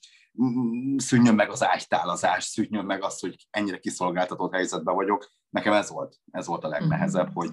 Szűnjön 0.96 1.34
meg 1.34 1.50
az 1.50 1.64
ágytálazás, 1.64 2.44
szűnjön 2.44 2.84
meg 2.84 3.02
az, 3.02 3.20
hogy 3.20 3.46
ennyire 3.50 3.78
kiszolgáltatott 3.78 4.52
helyzetben 4.52 4.94
vagyok. 4.94 5.32
Nekem 5.50 5.72
ez 5.72 5.88
volt, 5.90 6.20
ez 6.30 6.46
volt 6.46 6.64
a 6.64 6.68
legnehezebb, 6.68 7.30
hogy, 7.34 7.50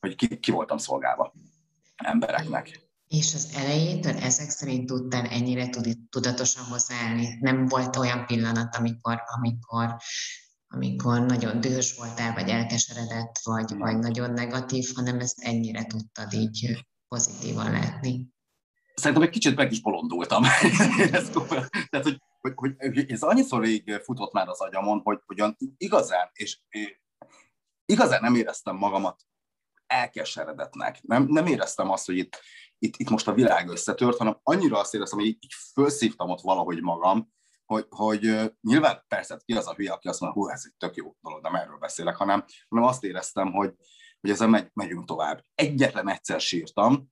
hogy 0.00 0.14
ki, 0.14 0.38
ki 0.38 0.50
voltam 0.50 0.78
szolgálva 0.78 1.32
embereknek. 1.96 2.90
És 3.06 3.34
az 3.34 3.52
elejétől 3.56 4.16
ezek 4.16 4.50
szerint 4.50 4.86
tudtál 4.86 5.26
ennyire 5.26 5.68
tudatosan 6.10 6.64
hozzáállni? 6.64 7.38
Nem 7.40 7.66
volt 7.66 7.96
olyan 7.96 8.26
pillanat, 8.26 8.76
amikor, 8.76 9.22
amikor, 9.36 9.96
amikor 10.68 11.20
nagyon 11.20 11.60
dühös 11.60 11.96
voltál, 11.96 12.34
vagy 12.34 12.48
elkeseredett, 12.48 13.38
vagy, 13.44 13.76
vagy 13.76 13.98
nagyon 13.98 14.30
negatív, 14.30 14.90
hanem 14.94 15.20
ezt 15.20 15.40
ennyire 15.40 15.84
tudtad 15.84 16.32
így 16.32 16.86
pozitívan 17.08 17.70
látni? 17.70 18.28
Szerintem 18.94 19.26
egy 19.26 19.32
kicsit 19.32 19.56
meg 19.56 19.72
is 19.72 19.80
bolondultam. 19.80 20.42
Tehát, 21.90 22.02
hogy, 22.02 22.18
hogy, 22.40 22.54
hogy, 22.78 23.10
ez 23.10 23.22
annyiszor 23.22 23.62
rég 23.62 24.00
futott 24.02 24.32
már 24.32 24.48
az 24.48 24.60
agyamon, 24.60 25.00
hogy, 25.04 25.18
hogy 25.26 25.54
igazán, 25.76 26.30
és 26.32 26.58
igazán 27.84 28.20
nem 28.20 28.34
éreztem 28.34 28.76
magamat 28.76 29.22
elkeseredetnek. 29.86 31.02
Nem, 31.02 31.26
nem 31.28 31.46
éreztem 31.46 31.90
azt, 31.90 32.06
hogy 32.06 32.16
itt, 32.16 32.40
itt, 32.78 32.96
itt 32.96 33.10
most 33.10 33.28
a 33.28 33.34
világ 33.34 33.68
összetört, 33.68 34.16
hanem 34.16 34.38
annyira 34.42 34.78
azt 34.78 34.94
éreztem, 34.94 35.18
hogy 35.18 35.28
így, 35.28 35.38
így 35.40 35.54
felszívtam 35.72 36.30
ott 36.30 36.40
valahogy 36.40 36.82
magam, 36.82 37.32
hogy, 37.64 37.86
hogy 37.88 38.52
nyilván 38.60 39.04
persze 39.08 39.40
ki 39.44 39.52
az 39.52 39.66
a 39.68 39.74
hülye, 39.74 39.92
aki 39.92 40.08
azt 40.08 40.20
mondja, 40.20 40.42
hú, 40.42 40.48
ez 40.48 40.62
egy 40.64 40.74
tök 40.78 40.96
jó 40.96 41.16
dolog, 41.20 41.42
nem 41.42 41.54
erről 41.54 41.78
beszélek, 41.78 42.16
hanem, 42.16 42.44
hanem 42.68 42.88
azt 42.88 43.04
éreztem, 43.04 43.52
hogy, 43.52 43.74
hogy 44.20 44.30
ezen 44.30 44.50
megy, 44.50 44.70
megyünk 44.72 45.04
tovább. 45.04 45.44
Egyetlen 45.54 46.08
egyszer 46.08 46.40
sírtam, 46.40 47.10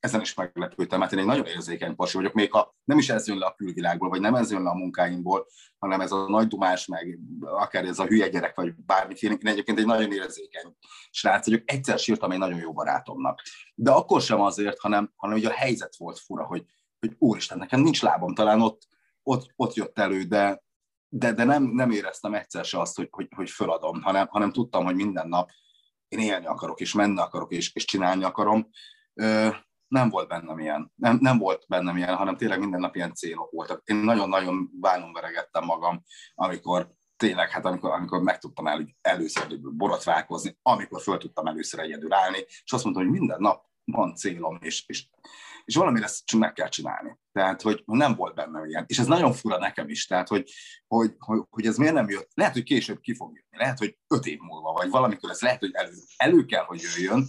ezen 0.00 0.20
is 0.20 0.34
meglepődtem, 0.34 0.98
mert 0.98 1.12
én 1.12 1.18
egy 1.18 1.24
nagyon 1.24 1.46
érzékeny 1.46 1.94
pasi 1.94 2.16
vagyok, 2.16 2.32
még 2.32 2.52
ha 2.52 2.76
nem 2.84 2.98
is 2.98 3.08
ez 3.08 3.28
jön 3.28 3.38
le 3.38 3.46
a 3.46 3.54
külvilágból, 3.54 4.08
vagy 4.08 4.20
nem 4.20 4.34
ez 4.34 4.50
jön 4.50 4.62
le 4.62 4.70
a 4.70 4.74
munkáimból, 4.74 5.46
hanem 5.78 6.00
ez 6.00 6.12
a 6.12 6.28
nagy 6.28 6.46
dumás, 6.46 6.86
meg 6.86 7.18
akár 7.40 7.84
ez 7.84 7.98
a 7.98 8.06
hülye 8.06 8.28
gyerek, 8.28 8.54
vagy 8.54 8.74
bármiféle, 8.74 9.32
én 9.32 9.46
egyébként 9.46 9.78
egy 9.78 9.86
nagyon 9.86 10.12
érzékeny 10.12 10.76
srác 11.10 11.46
vagyok, 11.46 11.62
egyszer 11.64 11.98
sírtam 11.98 12.30
egy 12.30 12.38
nagyon 12.38 12.58
jó 12.58 12.72
barátomnak. 12.72 13.42
De 13.74 13.90
akkor 13.90 14.20
sem 14.20 14.40
azért, 14.40 14.80
hanem, 14.80 15.12
hanem 15.16 15.36
hogy 15.36 15.46
a 15.46 15.52
helyzet 15.52 15.96
volt 15.96 16.18
fura, 16.18 16.44
hogy, 16.44 16.64
hogy 16.98 17.14
úristen, 17.18 17.58
nekem 17.58 17.80
nincs 17.80 18.02
lábam, 18.02 18.34
talán 18.34 18.60
ott, 18.60 18.82
ott, 19.22 19.52
ott 19.56 19.74
jött 19.74 19.98
elő, 19.98 20.22
de, 20.22 20.62
de, 21.08 21.32
de 21.32 21.44
nem, 21.44 21.62
nem 21.62 21.90
éreztem 21.90 22.34
egyszer 22.34 22.64
se 22.64 22.80
azt, 22.80 22.96
hogy, 22.96 23.08
hogy, 23.10 23.28
hogy 23.36 23.50
föladom, 23.50 24.02
hanem, 24.02 24.26
hanem 24.26 24.52
tudtam, 24.52 24.84
hogy 24.84 24.94
minden 24.94 25.28
nap 25.28 25.50
én 26.08 26.18
élni 26.18 26.46
akarok, 26.46 26.80
és 26.80 26.92
menni 26.92 27.18
akarok, 27.18 27.52
és, 27.52 27.74
és 27.74 27.84
csinálni 27.84 28.24
akarom, 28.24 28.70
nem 29.92 30.08
volt 30.08 30.28
bennem 30.28 30.58
ilyen, 30.58 30.92
nem, 30.94 31.18
nem 31.20 31.38
volt 31.38 31.64
bennem 31.68 31.96
ilyen, 31.96 32.16
hanem 32.16 32.36
tényleg 32.36 32.58
minden 32.58 32.80
nap 32.80 32.96
ilyen 32.96 33.14
célok 33.14 33.50
voltak. 33.50 33.82
Én 33.84 33.96
nagyon-nagyon 33.96 34.70
bánom 34.80 35.12
veregettem 35.12 35.64
magam, 35.64 36.02
amikor 36.34 36.90
tényleg, 37.16 37.50
hát 37.50 37.64
amikor, 37.64 37.90
amikor 37.90 38.22
meg 38.22 38.38
tudtam 38.38 38.66
el, 38.66 38.96
először 39.00 39.60
borotválkozni, 39.60 40.58
amikor 40.62 41.00
föl 41.00 41.18
tudtam 41.18 41.46
először 41.46 41.80
egyedül 41.80 42.12
állni, 42.12 42.38
és 42.46 42.72
azt 42.72 42.84
mondtam, 42.84 43.04
hogy 43.04 43.12
minden 43.18 43.40
nap 43.40 43.64
van 43.84 44.14
célom, 44.14 44.58
és, 44.60 44.84
és, 44.86 45.08
és 45.64 45.76
valamire 45.76 46.04
ezt 46.04 46.26
csak 46.26 46.40
meg 46.40 46.52
kell 46.52 46.68
csinálni. 46.68 47.18
Tehát, 47.32 47.62
hogy 47.62 47.82
nem 47.86 48.14
volt 48.14 48.34
bennem 48.34 48.64
ilyen. 48.64 48.84
És 48.86 48.98
ez 48.98 49.06
nagyon 49.06 49.32
fura 49.32 49.58
nekem 49.58 49.88
is, 49.88 50.06
tehát, 50.06 50.28
hogy, 50.28 50.50
hogy, 50.86 51.14
hogy, 51.18 51.42
hogy 51.50 51.66
ez 51.66 51.76
miért 51.76 51.94
nem 51.94 52.08
jött. 52.08 52.30
Lehet, 52.34 52.52
hogy 52.52 52.62
később 52.62 53.00
ki 53.00 53.14
fog 53.14 53.28
jönni, 53.34 53.62
lehet, 53.62 53.78
hogy 53.78 53.98
öt 54.06 54.26
év 54.26 54.38
múlva, 54.38 54.72
vagy 54.72 54.90
valamikor 54.90 55.30
ez 55.30 55.40
lehet, 55.40 55.60
hogy 55.60 55.70
elő, 55.72 55.92
elő 56.16 56.44
kell, 56.44 56.64
hogy 56.64 56.80
jöjjön, 56.80 57.26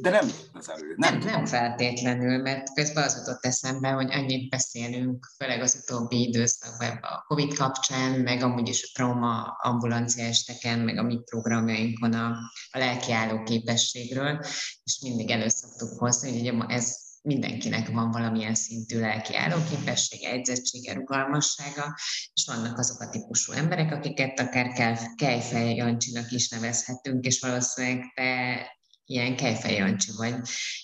de 0.00 0.10
nem 0.10 0.30
az 0.52 0.70
elő. 0.70 0.94
Nem, 0.96 1.18
nem, 1.18 1.46
feltétlenül, 1.46 2.42
mert 2.42 2.74
közben 2.74 3.04
az 3.04 3.16
jutott 3.16 3.44
eszembe, 3.44 3.88
hogy 3.88 4.12
annyit 4.12 4.48
beszélünk, 4.48 5.26
főleg 5.36 5.60
az 5.60 5.82
utóbbi 5.82 6.28
időszakban 6.28 6.98
a 7.00 7.24
COVID 7.26 7.54
kapcsán, 7.54 8.20
meg 8.20 8.42
amúgy 8.42 8.68
is 8.68 8.82
a 8.82 8.90
trauma 8.94 9.56
ambulancia 9.62 10.24
esteken, 10.24 10.78
meg 10.78 10.98
a 10.98 11.02
mi 11.02 11.20
programjainkon 11.24 12.12
a, 12.12 12.28
a 12.70 12.78
lelkiálló 12.78 13.42
képességről, 13.42 14.38
és 14.84 15.00
mindig 15.02 15.30
elő 15.30 15.48
szoktuk 15.48 15.98
hozni, 15.98 16.30
hogy 16.30 16.40
ugye 16.40 16.74
ez 16.74 17.02
mindenkinek 17.22 17.88
van 17.88 18.10
valamilyen 18.10 18.54
szintű 18.54 19.00
lelki 19.00 19.36
állóképessége, 19.36 20.30
edzettsége, 20.30 20.92
rugalmassága, 20.92 21.96
és 22.34 22.44
vannak 22.46 22.78
azok 22.78 23.00
a 23.00 23.08
típusú 23.08 23.52
emberek, 23.52 23.92
akiket 23.92 24.40
akár 24.40 24.98
Kejfej 25.14 25.74
Jancsinak 25.74 26.30
is 26.30 26.48
nevezhetünk, 26.48 27.24
és 27.24 27.40
valószínűleg 27.40 28.12
te 28.14 28.82
ilyen 29.04 29.36
kejfej 29.36 29.74
Jancsi 29.74 30.12
vagy, 30.16 30.34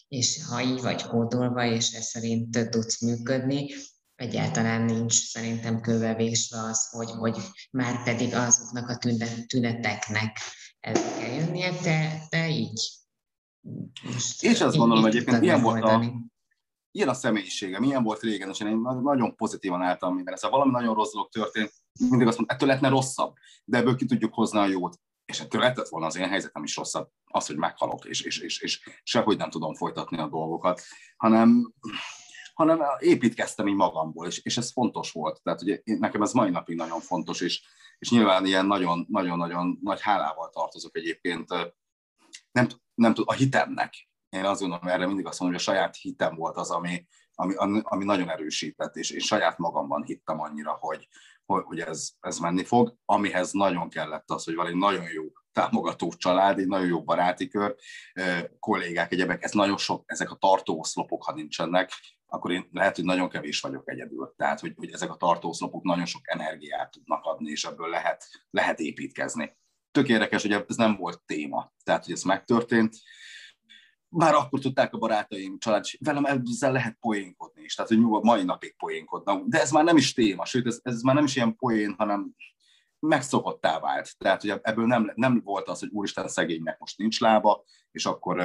és 0.09 0.45
ha 0.49 0.63
így 0.63 0.81
vagy 0.81 1.03
kódolva, 1.03 1.65
és 1.65 1.93
ez 1.93 2.05
szerint 2.05 2.71
tudsz 2.71 3.03
működni, 3.03 3.71
egyáltalán 4.15 4.83
nincs 4.83 5.13
szerintem 5.13 5.81
kövevésve 5.81 6.59
az, 6.59 6.89
hogy, 6.91 7.11
hogy 7.11 7.37
már 7.71 8.05
pedig 8.05 8.35
azoknak 8.35 8.89
a 8.89 8.99
tüneteknek 9.47 10.39
el 10.81 10.93
kell 10.93 11.33
jönnie, 11.35 11.71
de, 11.83 12.27
de 12.31 12.49
így. 12.49 12.91
Most 14.03 14.43
és 14.43 14.61
azt 14.61 14.77
gondolom 14.77 15.05
egyébként, 15.05 15.43
ilyen 15.43 15.63
volt 15.63 15.83
a, 15.83 16.13
ilyen 16.91 17.09
a 17.09 17.15
személyisége, 17.15 17.81
milyen 17.81 18.03
volt 18.03 18.21
régen, 18.21 18.49
és 18.49 18.61
én 18.61 18.81
nagyon 19.03 19.37
pozitívan 19.37 19.83
álltam 19.83 20.15
minden. 20.15 20.37
Szóval 20.37 20.59
valami 20.59 20.77
nagyon 20.79 20.95
rossz 20.95 21.13
dolog 21.13 21.29
történt, 21.29 21.73
mindig 22.09 22.27
azt 22.27 22.39
mondom, 22.39 22.57
ettől 22.57 22.69
lehetne 22.69 22.89
rosszabb, 22.89 23.35
de 23.65 23.79
ebből 23.79 23.97
ki 23.97 24.05
tudjuk 24.05 24.35
hozni 24.35 24.59
a 24.59 24.67
jót 24.67 25.01
és 25.31 25.41
ettől 25.41 25.61
lehetett 25.61 25.89
volna 25.89 26.07
az 26.07 26.17
én 26.17 26.29
helyzetem 26.29 26.63
is 26.63 26.77
rosszabb, 26.77 27.09
az, 27.25 27.47
hogy 27.47 27.57
meghalok, 27.57 28.05
és, 28.05 28.21
és, 28.21 28.39
és, 28.39 28.61
és 28.61 28.91
sehogy 29.03 29.37
nem 29.37 29.51
tudom 29.51 29.75
folytatni 29.75 30.19
a 30.19 30.29
dolgokat, 30.29 30.83
hanem, 31.17 31.73
hanem 32.55 32.81
építkeztem 32.99 33.69
így 33.69 33.75
magamból, 33.75 34.27
és, 34.27 34.39
és 34.39 34.57
ez 34.57 34.73
fontos 34.73 35.13
volt. 35.13 35.43
Tehát 35.43 35.63
ugye 35.63 35.81
nekem 35.85 36.23
ez 36.23 36.33
mai 36.33 36.51
napig 36.51 36.77
nagyon 36.77 37.01
fontos, 37.01 37.41
és, 37.41 37.63
és 37.99 38.11
nyilván 38.11 38.47
ilyen 38.47 38.67
nagyon-nagyon 38.67 39.79
nagy 39.83 40.01
hálával 40.01 40.51
tartozok 40.51 40.97
egyébként 40.97 41.49
nem, 42.53 42.69
nem 42.95 43.15
tud, 43.15 43.25
a 43.29 43.33
hitemnek. 43.33 44.09
Én 44.29 44.45
azt 44.45 44.61
gondolom, 44.61 44.89
erre 44.89 45.07
mindig 45.07 45.27
azt 45.27 45.41
mondom, 45.41 45.59
hogy 45.59 45.67
a 45.67 45.73
saját 45.73 45.97
hitem 45.97 46.35
volt 46.35 46.57
az, 46.57 46.71
ami, 46.71 47.07
ami, 47.41 47.81
ami 47.83 48.05
nagyon 48.05 48.31
erősített, 48.31 48.97
és 48.97 49.11
én 49.11 49.21
saját 49.21 49.59
magamban 49.59 50.03
hittem 50.03 50.41
annyira, 50.41 50.77
hogy, 50.81 51.09
hogy 51.47 51.81
ez, 51.81 52.11
ez 52.21 52.39
menni 52.39 52.65
fog, 52.65 52.97
amihez 53.05 53.53
nagyon 53.53 53.89
kellett 53.89 54.31
az, 54.31 54.45
hogy 54.45 54.55
van 54.55 54.67
egy 54.67 54.77
nagyon 54.77 55.11
jó 55.13 55.25
támogató 55.53 56.13
család, 56.13 56.59
egy 56.59 56.67
nagyon 56.67 56.87
jó 56.87 57.03
baráti 57.03 57.49
kör, 57.49 57.75
kollégák, 58.59 59.13
egyebek, 59.13 59.43
ez 59.43 59.53
nagyon 59.53 59.77
sok, 59.77 60.03
ezek 60.07 60.31
a 60.31 60.35
tartóoszlopok, 60.35 61.25
ha 61.25 61.33
nincsenek, 61.33 61.93
akkor 62.27 62.51
én 62.51 62.69
lehet, 62.73 62.97
hogy 62.97 63.05
nagyon 63.05 63.29
kevés 63.29 63.61
vagyok 63.61 63.91
egyedül. 63.91 64.35
Tehát, 64.37 64.61
hogy, 64.61 64.73
hogy 64.77 64.91
ezek 64.91 65.11
a 65.11 65.17
tartóoszlopok 65.17 65.83
nagyon 65.83 66.07
sok 66.07 66.23
energiát 66.25 66.91
tudnak 66.91 67.25
adni, 67.25 67.51
és 67.51 67.65
ebből 67.65 67.89
lehet, 67.89 68.25
lehet 68.51 68.81
építkezni. 68.81 69.59
Tök 69.91 70.09
érdekes, 70.09 70.43
hogy 70.43 70.53
ez 70.53 70.77
nem 70.77 70.97
volt 70.97 71.23
téma. 71.27 71.73
Tehát, 71.85 72.05
hogy 72.05 72.13
ez 72.13 72.23
megtörtént, 72.23 72.97
már 74.11 74.35
akkor 74.35 74.61
tudták 74.61 74.93
a 74.95 74.99
barátaim, 74.99 75.59
család, 75.59 75.85
velem 75.99 76.25
ezzel 76.25 76.73
lehet 76.73 76.97
poénkodni 77.01 77.63
is, 77.63 77.75
tehát 77.75 77.91
hogy 77.91 78.01
nyugodt 78.01 78.25
mai 78.25 78.43
napig 78.43 78.77
poénkodnak, 78.77 79.47
de 79.47 79.61
ez 79.61 79.71
már 79.71 79.85
nem 79.85 79.97
is 79.97 80.13
téma, 80.13 80.45
sőt, 80.45 80.67
ez, 80.67 80.81
ez 80.83 81.01
már 81.01 81.15
nem 81.15 81.25
is 81.25 81.37
ilyen 81.37 81.57
poén, 81.57 81.95
hanem 81.99 82.35
megszokottá 82.99 83.81
vált. 83.81 84.19
Tehát, 84.19 84.41
hogy 84.41 84.61
ebből 84.63 84.87
nem, 84.87 85.13
nem 85.15 85.41
volt 85.45 85.69
az, 85.69 85.81
hogy 85.81 85.89
úristen 85.93 86.29
szegénynek 86.29 86.79
most 86.79 86.99
nincs 86.99 87.21
lába, 87.21 87.65
és 87.91 88.07
akkor 88.07 88.43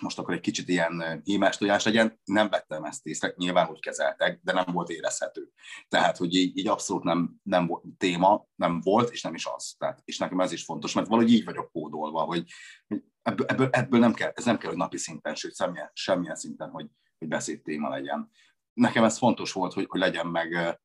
most 0.00 0.18
akkor 0.18 0.34
egy 0.34 0.40
kicsit 0.40 0.68
ilyen 0.68 1.20
hímás 1.24 1.56
tojás 1.56 1.84
legyen, 1.84 2.20
nem 2.24 2.48
vettem 2.48 2.84
ezt 2.84 3.06
észre, 3.06 3.34
nyilván 3.36 3.70
úgy 3.70 3.80
kezeltek, 3.80 4.40
de 4.42 4.52
nem 4.52 4.64
volt 4.72 4.88
érezhető. 4.88 5.50
Tehát, 5.88 6.16
hogy 6.16 6.34
így, 6.34 6.58
így 6.58 6.68
abszolút 6.68 7.02
nem, 7.02 7.34
nem 7.42 7.66
volt 7.66 7.84
téma, 7.98 8.46
nem 8.54 8.80
volt, 8.80 9.10
és 9.10 9.22
nem 9.22 9.34
is 9.34 9.46
az. 9.46 9.74
Tehát, 9.78 10.00
és 10.04 10.18
nekem 10.18 10.40
ez 10.40 10.52
is 10.52 10.64
fontos, 10.64 10.92
mert 10.92 11.06
valahogy 11.06 11.32
így 11.32 11.44
vagyok 11.44 11.70
kódolva, 11.72 12.20
hogy, 12.20 12.44
hogy 12.86 13.02
ebből, 13.26 13.46
ebből, 13.46 13.68
ebből 13.70 14.00
nem 14.00 14.14
kell, 14.14 14.32
ez 14.34 14.44
nem 14.44 14.58
kell, 14.58 14.68
hogy 14.68 14.78
napi 14.78 14.96
szinten, 14.96 15.34
sőt, 15.34 15.56
semmilyen, 15.56 15.90
semmilyen 15.92 16.36
szinten, 16.36 16.70
hogy, 16.70 16.86
hogy 17.18 17.28
beszéd 17.28 17.62
téma 17.62 17.88
legyen. 17.88 18.30
Nekem 18.72 19.04
ez 19.04 19.18
fontos 19.18 19.52
volt, 19.52 19.72
hogy, 19.72 19.86
hogy 19.88 20.00
legyen 20.00 20.26
meg 20.26 20.78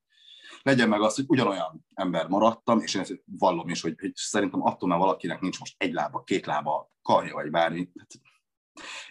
legyen 0.62 0.89
meg 0.89 1.01
az, 1.01 1.15
hogy 1.15 1.25
ugyanolyan 1.27 1.86
ember 1.93 2.27
maradtam, 2.27 2.79
és 2.79 2.93
én 2.93 3.01
ezt 3.01 3.21
vallom 3.25 3.69
is, 3.69 3.81
hogy, 3.81 3.95
hogy 4.00 4.12
szerintem 4.15 4.62
attól, 4.62 4.89
mert 4.89 5.01
valakinek 5.01 5.39
nincs 5.39 5.60
most 5.60 5.75
egy 5.77 5.93
lába, 5.93 6.24
két 6.24 6.45
lába, 6.45 6.91
karja 7.01 7.33
vagy 7.33 7.51
bármi, 7.51 7.89
hát 8.00 8.12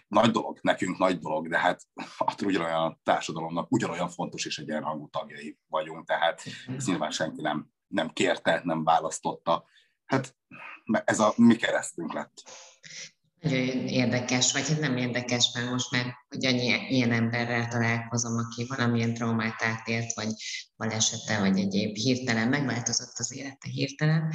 nagy 0.08 0.30
dolog, 0.30 0.58
nekünk 0.62 0.98
nagy 0.98 1.18
dolog, 1.18 1.48
de 1.48 1.58
hát 1.58 1.82
attól 2.18 2.48
ugyanolyan 2.48 2.86
a 2.86 2.98
társadalomnak 3.02 3.72
ugyanolyan 3.72 4.08
fontos 4.08 4.44
és 4.44 4.58
egyenrangú 4.58 5.08
tagjai 5.08 5.58
vagyunk, 5.68 6.06
tehát 6.06 6.42
ezt 6.76 6.86
nyilván 6.86 7.10
senki 7.10 7.40
nem, 7.40 7.70
nem 7.86 8.08
kérte, 8.08 8.60
nem 8.64 8.84
választotta. 8.84 9.64
Hát 10.04 10.36
ez 11.04 11.20
a 11.20 11.32
mi 11.36 11.56
keresztünk 11.56 12.12
lett. 12.12 12.42
Nagyon 13.40 13.88
érdekes, 13.88 14.52
vagy 14.52 14.68
hát 14.68 14.80
nem 14.80 14.96
érdekes, 14.96 15.50
mert 15.54 15.70
most 15.70 15.90
már, 15.90 16.14
hogy 16.28 16.46
annyi 16.46 16.88
ilyen 16.88 17.12
emberrel 17.12 17.68
találkozom, 17.68 18.36
aki 18.36 18.66
valamilyen 18.66 19.14
traumát 19.14 19.62
átélt, 19.62 20.12
vagy 20.12 20.32
balesete, 20.76 21.38
vagy 21.38 21.58
egyéb 21.58 21.96
hirtelen, 21.96 22.48
megváltozott 22.48 23.18
az 23.18 23.36
élete 23.36 23.68
hirtelen, 23.68 24.32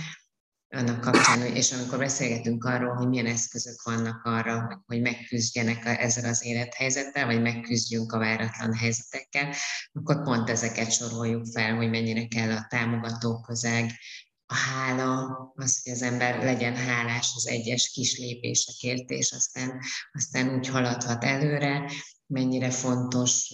annak 0.70 1.02
kapcsán, 1.02 1.42
és 1.42 1.72
amikor 1.72 1.98
beszélgetünk 1.98 2.64
arról, 2.64 2.96
hogy 2.96 3.08
milyen 3.08 3.26
eszközök 3.26 3.82
vannak 3.84 4.24
arra, 4.24 4.84
hogy, 4.86 5.02
megküzdjenek 5.02 5.86
ezzel 5.86 6.30
az 6.30 6.46
élethelyzettel, 6.46 7.26
vagy 7.26 7.42
megküzdjünk 7.42 8.12
a 8.12 8.18
váratlan 8.18 8.74
helyzetekkel, 8.74 9.54
akkor 9.94 10.24
pont 10.24 10.50
ezeket 10.50 10.92
soroljuk 10.92 11.46
fel, 11.46 11.76
hogy 11.76 11.90
mennyire 11.90 12.28
kell 12.28 12.52
a 12.52 12.66
támogató 12.70 13.42
közeg, 13.42 13.92
a 14.56 14.58
hála, 14.58 15.54
az, 15.56 15.82
hogy 15.84 15.94
az 15.94 16.02
ember 16.02 16.44
legyen 16.44 16.76
hálás 16.76 17.32
az 17.36 17.48
egyes 17.48 17.90
kis 17.90 18.18
lépésekért, 18.18 19.10
és 19.10 19.32
aztán, 19.32 19.80
aztán 20.12 20.56
úgy 20.56 20.68
haladhat 20.68 21.24
előre, 21.24 21.92
mennyire 22.28 22.72
fontos 22.72 23.52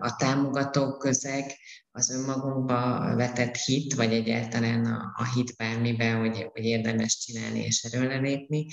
a 0.00 0.16
támogató 0.16 0.96
közeg, 0.96 1.56
az 1.90 2.10
önmagunkba 2.10 3.14
vetett 3.14 3.56
hit, 3.56 3.94
vagy 3.94 4.12
egyáltalán 4.12 4.84
a, 4.84 5.12
a 5.16 5.32
hit 5.34 5.56
bármiben, 5.56 6.18
hogy, 6.20 6.48
hogy 6.52 6.64
érdemes 6.64 7.18
csinálni 7.18 7.60
és 7.60 7.82
erről 7.82 8.20
lépni. 8.20 8.66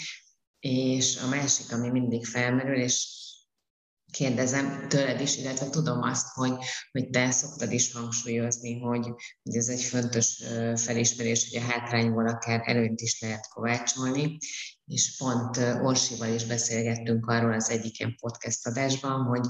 És 0.60 1.18
a 1.18 1.28
másik, 1.28 1.72
ami 1.72 1.90
mindig 1.90 2.26
felmerül, 2.26 2.82
és 2.82 3.08
kérdezem 4.12 4.88
tőled 4.88 5.22
is, 5.22 5.38
illetve 5.38 5.70
tudom 5.70 6.02
azt, 6.02 6.28
hogy, 6.34 6.54
hogy 6.92 7.10
te 7.10 7.32
szoktad 7.32 7.72
is 7.72 7.94
hangsúlyozni, 7.94 8.80
hogy, 8.80 9.08
hogy 9.44 9.56
ez 9.56 9.68
egy 9.68 9.82
fontos 9.82 10.44
felismerés, 10.76 11.50
hogy 11.50 11.62
a 11.62 11.66
hátrányból 11.66 12.28
akár 12.28 12.62
előtt 12.64 13.00
is 13.00 13.22
lehet 13.22 13.48
kovácsolni, 13.48 14.38
és 14.86 15.18
pont 15.18 15.58
Orsival 15.58 16.34
is 16.34 16.46
beszélgettünk 16.46 17.26
arról 17.26 17.54
az 17.54 17.70
egyik 17.70 18.00
ilyen 18.00 18.16
podcast 18.22 18.68
adásban, 18.68 19.24
hogy, 19.24 19.48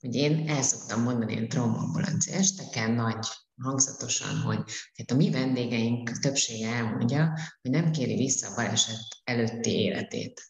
hogy 0.00 0.14
én 0.14 0.48
el 0.48 0.62
szoktam 0.62 1.02
mondani 1.02 1.32
ilyen 1.32 1.48
traumaambulancia 1.48 2.34
esteken 2.34 2.90
nagy 2.90 3.26
hangzatosan, 3.62 4.40
hogy 4.40 4.58
hát 4.94 5.10
a 5.10 5.14
mi 5.14 5.30
vendégeink 5.30 6.18
többsége 6.18 6.68
elmondja, 6.68 7.38
hogy 7.62 7.70
nem 7.70 7.90
kéri 7.90 8.16
vissza 8.16 8.48
a 8.48 8.54
baleset 8.54 9.00
előtti 9.24 9.70
életét. 9.70 10.42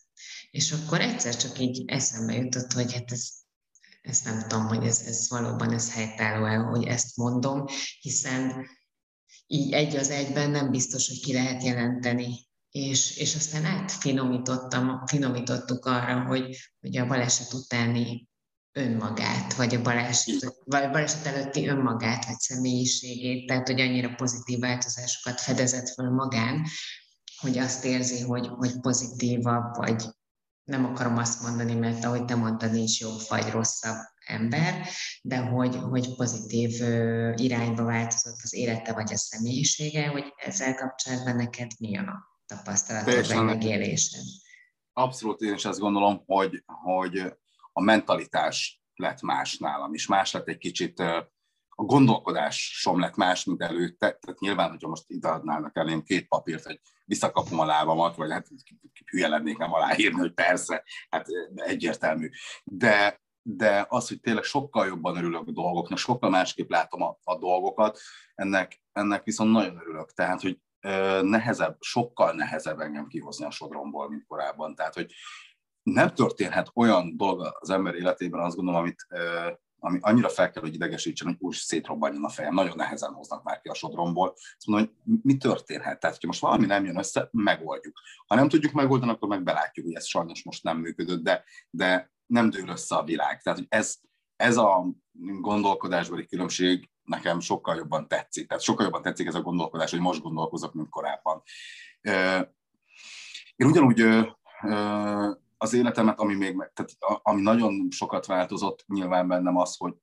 És 0.51 0.73
akkor 0.73 1.01
egyszer 1.01 1.37
csak 1.37 1.59
így 1.59 1.83
eszembe 1.87 2.35
jutott, 2.35 2.73
hogy 2.73 2.93
hát 2.93 3.13
ez, 3.13 3.29
ezt 4.03 4.25
nem 4.25 4.41
tudom, 4.41 4.67
hogy 4.67 4.87
ez, 4.87 5.01
ez 5.01 5.29
valóban 5.29 5.73
ez 5.73 5.93
helytálló-e, 5.93 6.57
hogy 6.57 6.85
ezt 6.85 7.17
mondom, 7.17 7.65
hiszen 8.01 8.67
így 9.47 9.73
egy 9.73 9.97
az 9.97 10.11
egyben 10.11 10.51
nem 10.51 10.71
biztos, 10.71 11.09
hogy 11.09 11.21
ki 11.21 11.33
lehet 11.33 11.63
jelenteni. 11.63 12.47
És, 12.71 13.17
és 13.17 13.35
aztán 13.35 13.65
átfinomítottam, 13.65 15.07
finomítottuk 15.07 15.87
arra, 15.87 16.25
hogy, 16.25 16.57
hogy 16.81 16.97
a 16.97 17.07
baleset 17.07 17.53
utáni 17.53 18.29
önmagát, 18.73 19.55
vagy 19.55 19.75
a 19.75 19.83
baleset, 19.83 20.55
vagy 20.65 20.83
a 20.83 20.91
baleset 20.91 21.27
előtti 21.27 21.67
önmagát, 21.67 22.25
vagy 22.25 22.39
személyiségét, 22.39 23.47
tehát 23.47 23.67
hogy 23.67 23.81
annyira 23.81 24.15
pozitív 24.15 24.59
változásokat 24.59 25.41
fedezett 25.41 25.89
föl 25.89 26.11
magán, 26.11 26.67
hogy 27.41 27.59
azt 27.59 27.85
érzi, 27.85 28.21
hogy, 28.21 28.47
hogy 28.47 28.81
pozitívabb, 28.81 29.77
vagy 29.77 30.05
nem 30.69 30.85
akarom 30.85 31.17
azt 31.17 31.43
mondani, 31.43 31.75
mert 31.75 32.05
ahogy 32.05 32.25
te 32.25 32.35
mondtad, 32.35 32.73
nincs 32.73 33.01
jobb 33.01 33.21
vagy 33.29 33.51
rosszabb 33.51 33.97
ember, 34.27 34.87
de 35.23 35.39
hogy, 35.39 35.77
hogy 35.77 36.15
pozitív 36.17 36.71
irányba 37.35 37.85
változott 37.85 38.39
az 38.43 38.55
élete 38.55 38.93
vagy 38.93 39.13
a 39.13 39.17
személyisége, 39.17 40.07
hogy 40.07 40.33
ezzel 40.37 40.75
kapcsolatban 40.75 41.37
neked 41.37 41.71
mi 41.79 41.97
a 41.97 42.29
tapasztalatod 42.47 43.27
vagy 43.27 43.45
megélésed? 43.45 44.23
Abszolút 44.93 45.41
én 45.41 45.55
is 45.55 45.65
azt 45.65 45.79
gondolom, 45.79 46.23
hogy, 46.27 46.65
hogy 46.67 47.33
a 47.73 47.81
mentalitás 47.81 48.83
lett 48.95 49.21
más 49.21 49.57
nálam 49.57 49.95
is. 49.95 50.07
Más 50.07 50.33
lett 50.33 50.49
egy 50.49 50.59
kicsit, 50.59 51.03
a 51.81 51.85
gondolkodás 51.85 52.79
som 52.81 53.01
lett 53.01 53.17
más, 53.17 53.45
mint 53.45 53.63
előtte. 53.63 54.13
Tehát 54.13 54.41
nyilván, 54.41 54.71
hogyha 54.71 54.89
most 54.89 55.05
ide 55.07 55.29
adnának 55.29 55.77
elém 55.77 56.03
két 56.03 56.29
papírt, 56.29 56.65
hogy 56.65 56.81
visszakapom 57.05 57.59
a 57.59 57.65
lábamat, 57.65 58.17
vagy 58.17 58.31
hát 58.31 58.47
hülye 59.11 59.29
lennék 59.29 59.59
nem 59.59 59.73
aláírni, 59.73 60.19
hogy 60.19 60.33
persze, 60.33 60.85
hát 61.11 61.27
egyértelmű. 61.55 62.29
De, 62.65 63.21
de 63.43 63.87
az, 63.89 64.09
hogy 64.09 64.21
tényleg 64.21 64.43
sokkal 64.43 64.87
jobban 64.87 65.17
örülök 65.17 65.49
a 65.49 65.53
dolgoknak, 65.53 65.99
sokkal 65.99 66.31
másképp 66.31 66.71
látom 66.71 67.03
a, 67.03 67.19
a 67.23 67.39
dolgokat, 67.39 67.99
ennek, 68.35 68.83
ennek 68.93 69.25
viszont 69.25 69.51
nagyon 69.51 69.77
örülök. 69.77 70.13
Tehát, 70.13 70.41
hogy 70.41 70.61
nehezebb, 71.23 71.77
sokkal 71.81 72.33
nehezebb 72.33 72.81
engem 72.81 73.07
kihozni 73.07 73.45
a 73.45 73.51
sodromból, 73.51 74.09
mint 74.09 74.27
korábban. 74.27 74.75
Tehát, 74.75 74.95
hogy 74.95 75.13
nem 75.83 76.15
történhet 76.15 76.71
olyan 76.75 77.17
dolog 77.17 77.57
az 77.59 77.71
ember 77.71 77.95
életében, 77.95 78.41
azt 78.41 78.57
gondolom, 78.57 78.81
amit, 78.81 79.07
ami 79.81 79.99
annyira 80.01 80.29
fel 80.29 80.51
kell, 80.51 80.63
hogy 80.63 80.75
idegesítsen, 80.75 81.27
hogy 81.27 81.37
úgy 81.39 81.55
szétrobbanjon 81.55 82.25
a 82.25 82.29
fejem. 82.29 82.55
Nagyon 82.55 82.77
nehezen 82.77 83.13
hoznak 83.13 83.43
már 83.43 83.61
ki 83.61 83.69
a 83.69 83.75
sodromból. 83.75 84.33
Azt 84.37 84.67
mondom, 84.67 84.87
hogy 85.05 85.19
mi 85.23 85.37
történhet? 85.37 86.01
Tehát, 86.01 86.17
hogyha 86.17 86.27
most 86.27 86.41
valami 86.41 86.67
nem 86.67 86.85
jön 86.85 86.99
össze, 86.99 87.29
megoldjuk. 87.33 88.01
Ha 88.27 88.35
nem 88.35 88.49
tudjuk 88.49 88.73
megoldani, 88.73 89.13
akkor 89.13 89.29
meg 89.29 89.43
belátjuk, 89.43 89.87
hogy 89.87 89.95
ez 89.95 90.07
sajnos 90.07 90.45
most 90.45 90.63
nem 90.63 90.79
működött, 90.79 91.23
de, 91.23 91.45
de 91.71 92.13
nem 92.27 92.51
dől 92.51 92.69
össze 92.69 92.97
a 92.97 93.05
világ. 93.05 93.43
Tehát, 93.43 93.59
hogy 93.59 93.69
ez, 93.71 93.97
ez 94.37 94.57
a 94.57 94.87
gondolkodásbeli 95.41 96.27
különbség 96.27 96.91
nekem 97.05 97.41
sokkal 97.41 97.77
jobban 97.77 98.09
tetszik. 98.09 98.49
Tehát 98.49 98.63
sokkal 98.63 98.85
jobban 98.85 99.03
tetszik 99.03 99.27
ez 99.27 99.35
a 99.35 99.43
gondolkodás, 99.43 99.91
hogy 99.91 100.01
most 100.01 100.23
gondolkozok, 100.23 100.73
mint 100.73 100.89
korábban. 100.89 101.43
Én 103.57 103.67
ugyanúgy 103.67 104.27
az 105.59 105.73
életemet, 105.73 106.19
ami 106.19 106.35
még, 106.35 106.57
tehát 106.75 106.97
ami 107.23 107.43
nagyon 107.43 107.87
sokat 107.91 108.27
változott 108.27 108.85
nyilván 108.87 109.29
bennem 109.29 109.57
az, 109.57 109.77
hogy 109.77 109.95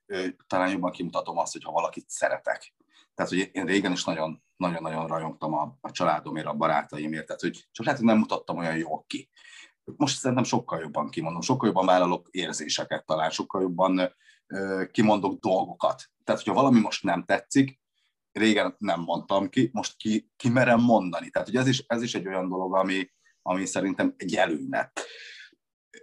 talán 0.48 0.72
jobban 0.72 0.92
kimutatom 0.92 1.38
azt, 1.38 1.54
hogy 1.54 1.64
ha 1.64 1.72
valakit 1.72 2.10
szeretek. 2.10 2.74
Tehát, 3.14 3.32
hogy 3.32 3.50
én 3.54 3.66
régen 3.66 3.92
is 3.92 4.04
nagyon, 4.04 4.44
nagyon-nagyon 4.58 5.08
rajongtam 5.08 5.54
a, 5.54 5.78
a 5.82 5.92
családomért, 5.92 6.46
a 6.46 6.54
barátaimért, 6.54 7.26
tehát, 7.26 7.42
hogy 7.42 7.68
csak 7.72 7.86
lehet, 7.86 8.00
hogy 8.00 8.10
nem 8.10 8.18
mutattam 8.18 8.58
olyan 8.58 8.78
jól 8.78 9.04
ki. 9.08 9.30
Most 9.84 10.18
szerintem 10.18 10.44
sokkal 10.44 10.80
jobban 10.80 11.10
kimondom, 11.10 11.42
sokkal 11.42 11.68
jobban 11.68 11.86
vállalok 11.86 12.28
érzéseket 12.32 13.06
talán, 13.06 13.30
sokkal 13.30 13.62
jobban 13.62 14.16
ö, 14.48 14.84
kimondok 14.92 15.40
dolgokat. 15.40 16.04
Tehát, 16.24 16.42
hogyha 16.42 16.62
valami 16.62 16.80
most 16.80 17.04
nem 17.04 17.24
tetszik, 17.24 17.80
régen 18.32 18.76
nem 18.78 19.02
mondtam 19.02 19.50
ki, 19.50 19.70
most 19.74 19.96
ki, 19.98 20.32
ki 20.36 20.50
merem 20.50 20.82
mondani. 20.82 21.30
Tehát, 21.30 21.48
hogy 21.48 21.58
ez 21.58 21.68
is, 21.68 21.84
ez 21.88 22.02
is 22.02 22.16
egy 22.16 22.28
olyan 22.28 22.50
dolog, 22.50 22.76
ami, 22.76 23.12
ami 23.42 23.66
szerintem 23.66 24.14
egy 24.18 24.36
előny 24.36 24.68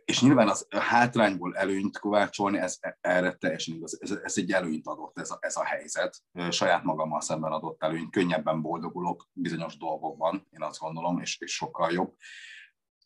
és 0.05 0.21
nyilván 0.21 0.49
az 0.49 0.67
hátrányból 0.71 1.57
előnyt 1.57 1.99
kovácsolni, 1.99 2.59
ez 2.59 2.79
erre 3.01 3.33
teljesen 3.33 3.75
igaz, 3.75 3.99
ez, 4.01 4.11
ez 4.11 4.37
egy 4.37 4.53
előnyt 4.53 4.87
adott 4.87 5.19
ez 5.19 5.31
a, 5.31 5.39
ez 5.41 5.57
a 5.57 5.65
helyzet, 5.65 6.23
saját 6.51 6.83
magammal 6.83 7.21
szemben 7.21 7.53
adott 7.53 7.83
előnyt, 7.83 8.11
könnyebben 8.11 8.63
boldogulok 8.63 9.29
bizonyos 9.33 9.77
dolgokban, 9.77 10.47
én 10.51 10.63
azt 10.63 10.79
gondolom, 10.79 11.19
és, 11.21 11.39
és 11.39 11.55
sokkal 11.55 11.93
jobb. 11.93 12.15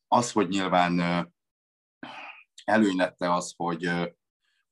Az, 0.09 0.33
hogy 0.33 0.49
nyilván 0.49 1.01
előny 2.65 2.97
lette 2.97 3.33
az, 3.33 3.55
hogy, 3.57 3.91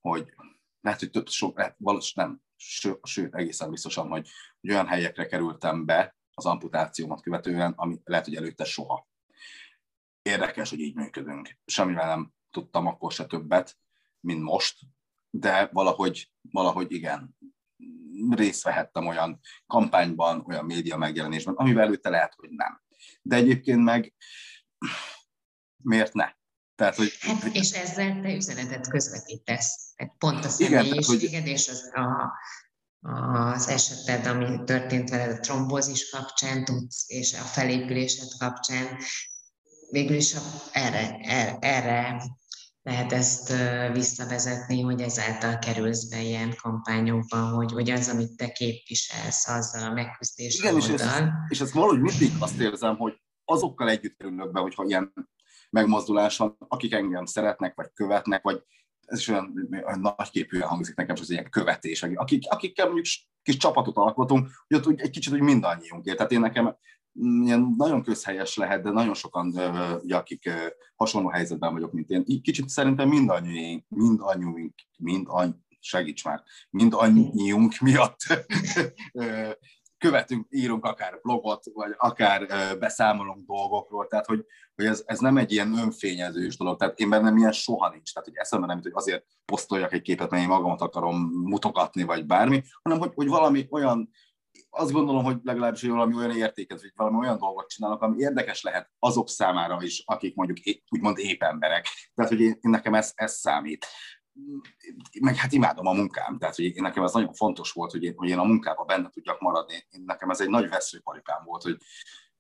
hogy 0.01 0.35
lehet, 0.81 1.01
hogy 1.01 1.11
több, 1.11 1.29
sok, 1.29 1.57
lehet, 1.57 1.77
valószínűleg 1.79 2.35
nem, 2.35 2.43
sőt, 3.03 3.35
egészen 3.35 3.71
biztosan, 3.71 4.09
hogy, 4.09 4.29
hogy 4.61 4.71
olyan 4.71 4.87
helyekre 4.87 5.27
kerültem 5.27 5.85
be 5.85 6.17
az 6.35 6.47
amputációmat 6.47 7.23
követően, 7.23 7.73
ami 7.77 8.01
lehet, 8.05 8.25
hogy 8.25 8.37
előtte 8.37 8.65
soha 8.65 9.07
érdekes, 10.25 10.71
hogy 10.71 10.81
így 10.81 10.95
működünk. 10.95 11.59
Semmivel 11.67 12.07
nem 12.07 12.33
tudtam 12.51 12.87
akkor 12.87 13.13
se 13.13 13.27
többet, 13.27 13.77
mint 14.21 14.43
most, 14.43 14.79
de 15.31 15.69
valahogy, 15.73 16.33
valahogy 16.51 16.93
igen, 16.93 17.37
részt 18.31 18.63
vehettem 18.63 19.07
olyan 19.07 19.41
kampányban, 19.67 20.45
olyan 20.49 20.65
média 20.65 20.97
megjelenésben, 20.97 21.55
amivel 21.55 21.85
előtte 21.85 22.09
lehet, 22.09 22.35
hogy 22.37 22.51
nem. 22.51 22.83
De 23.23 23.37
egyébként 23.37 23.85
meg 23.85 24.15
miért 25.83 26.13
ne? 26.13 26.33
Tehát, 26.75 26.95
hogy... 26.95 27.13
Hát, 27.21 27.45
és 27.45 27.71
ezzel 27.71 28.21
te 28.21 28.35
üzenetet 28.35 28.89
közvetítesz. 28.89 29.95
Pont 30.19 30.45
a 30.45 30.49
személyiséged 30.49 31.43
hogy... 31.43 31.51
és 31.51 31.69
az, 31.69 31.93
a, 31.95 32.33
az 33.01 33.69
eseted, 33.69 34.27
ami 34.27 34.65
történt 34.65 35.11
veled 35.11 35.37
a 35.37 35.41
trombózis 35.41 36.11
kapcsán 36.11 36.65
tudsz, 36.65 37.05
és 37.09 37.33
a 37.33 37.43
felépülésed 37.43 38.29
kapcsán 38.39 38.99
végül 39.95 40.17
is 40.17 40.35
erre, 40.73 41.19
erre, 41.23 41.59
erre 41.61 42.23
lehet 42.83 43.13
ezt 43.13 43.53
visszavezetni, 43.93 44.81
hogy 44.81 45.01
ezáltal 45.01 45.59
kerülsz 45.59 46.05
be 46.05 46.23
ilyen 46.23 46.55
kampányokban, 46.63 47.53
hogy, 47.53 47.73
hogy 47.73 47.91
az, 47.91 48.09
amit 48.09 48.37
te 48.37 48.49
képviselsz, 48.49 49.49
azzal 49.49 49.91
a 49.91 49.93
megküzdés 49.93 50.59
Igen, 50.59 50.77
és 50.77 50.89
ezt, 50.89 51.23
és 51.49 51.61
ezt 51.61 51.73
valahogy 51.73 52.01
mindig 52.01 52.31
azt 52.39 52.61
érzem, 52.61 52.97
hogy 52.97 53.15
azokkal 53.45 53.89
együtt 53.89 54.17
kerülök 54.17 54.53
be, 54.53 54.61
hogyha 54.61 54.85
ilyen 54.85 55.13
megmozdulás 55.71 56.37
van, 56.37 56.57
akik 56.69 56.93
engem 56.93 57.25
szeretnek, 57.25 57.75
vagy 57.75 57.91
követnek, 57.95 58.43
vagy 58.43 58.63
ez 59.07 59.19
is 59.19 59.29
olyan, 59.29 59.69
olyan 59.87 60.01
nagyképűen 60.01 60.69
hangzik 60.69 60.95
nekem, 60.95 61.17
az 61.21 61.31
ilyen 61.31 61.51
követés, 61.51 62.03
akik, 62.03 62.43
akikkel 62.49 62.85
mondjuk 62.85 63.07
kis 63.43 63.57
csapatot 63.57 63.97
alkotunk, 63.97 64.49
hogy 64.67 64.77
ott 64.77 64.87
úgy 64.87 65.01
egy 65.01 65.11
kicsit 65.11 65.33
úgy 65.33 65.41
mindannyiunkért. 65.41 66.17
Tehát 66.17 66.33
én 66.33 66.41
nekem 66.41 66.77
nagyon 67.77 68.03
közhelyes 68.03 68.57
lehet, 68.57 68.83
de 68.83 68.91
nagyon 68.91 69.15
sokan, 69.15 69.47
ugye, 70.03 70.17
akik 70.17 70.51
hasonló 70.97 71.29
helyzetben 71.29 71.73
vagyok, 71.73 71.93
mint 71.93 72.11
én, 72.11 72.23
így 72.27 72.41
kicsit 72.41 72.69
szerintem 72.69 73.09
mindannyiunk, 73.09 73.85
mindannyiunk, 73.89 74.75
mind 74.97 75.29
segíts 75.81 76.25
már, 76.25 76.43
mindannyiunk 76.71 77.79
miatt 77.79 78.19
követünk, 80.05 80.47
írunk 80.51 80.85
akár 80.85 81.21
blogot, 81.23 81.65
vagy 81.73 81.95
akár 81.97 82.47
beszámolunk 82.79 83.47
dolgokról, 83.47 84.07
tehát 84.07 84.27
hogy, 84.27 84.45
hogy 84.75 84.85
ez, 84.85 85.03
ez 85.07 85.19
nem 85.19 85.37
egy 85.37 85.53
ilyen 85.53 85.79
önfényezős 85.79 86.57
dolog, 86.57 86.79
tehát 86.79 86.99
én 86.99 87.11
bennem 87.11 87.37
ilyen 87.37 87.53
soha 87.53 87.91
nincs, 87.91 88.13
tehát 88.13 88.29
hogy 88.29 88.37
eszembe 88.37 88.67
nem, 88.67 88.81
hogy 88.83 88.93
azért 88.95 89.25
posztoljak 89.45 89.93
egy 89.93 90.03
képet, 90.03 90.31
mert 90.31 90.43
én 90.43 90.49
magamat 90.49 90.81
akarom 90.81 91.17
mutogatni, 91.45 92.03
vagy 92.03 92.27
bármi, 92.27 92.63
hanem 92.83 92.99
hogy, 92.99 93.13
hogy 93.15 93.29
valami 93.29 93.67
olyan 93.71 94.11
azt 94.77 94.93
gondolom, 94.93 95.25
hogy 95.25 95.37
legalábbis 95.43 95.81
hogy 95.81 95.91
valami 95.91 96.15
olyan 96.15 96.37
értéket, 96.37 96.81
vagy 96.81 96.93
valami 96.95 97.17
olyan 97.19 97.39
dolgot 97.39 97.69
csinálok, 97.69 98.03
ami 98.03 98.17
érdekes 98.19 98.63
lehet 98.63 98.91
azok 98.99 99.29
számára 99.29 99.79
is, 99.83 100.03
akik 100.07 100.35
mondjuk 100.35 100.59
úgymond 100.91 101.19
épp 101.19 101.43
emberek. 101.43 101.87
Tehát, 102.15 102.31
hogy 102.31 102.41
én, 102.41 102.59
nekem 102.61 102.95
ez, 102.95 103.13
ez 103.15 103.33
számít 103.33 103.87
meg 105.21 105.37
hát 105.37 105.53
imádom 105.53 105.87
a 105.87 105.93
munkám, 105.93 106.39
tehát 106.39 106.55
hogy 106.55 106.65
én, 106.65 106.83
nekem 106.83 107.05
ez 107.05 107.13
nagyon 107.13 107.33
fontos 107.33 107.73
volt, 107.73 107.91
hogy 107.91 108.03
én, 108.03 108.13
hogy 108.17 108.29
én 108.29 108.39
a 108.39 108.45
munkában 108.45 108.87
benne 108.87 109.09
tudjak 109.09 109.41
maradni. 109.41 109.75
Én, 109.91 110.03
nekem 110.07 110.31
ez 110.31 110.41
egy 110.41 110.49
nagy 110.49 110.69
veszőparipám 110.69 111.45
volt, 111.45 111.63
hogy, 111.63 111.77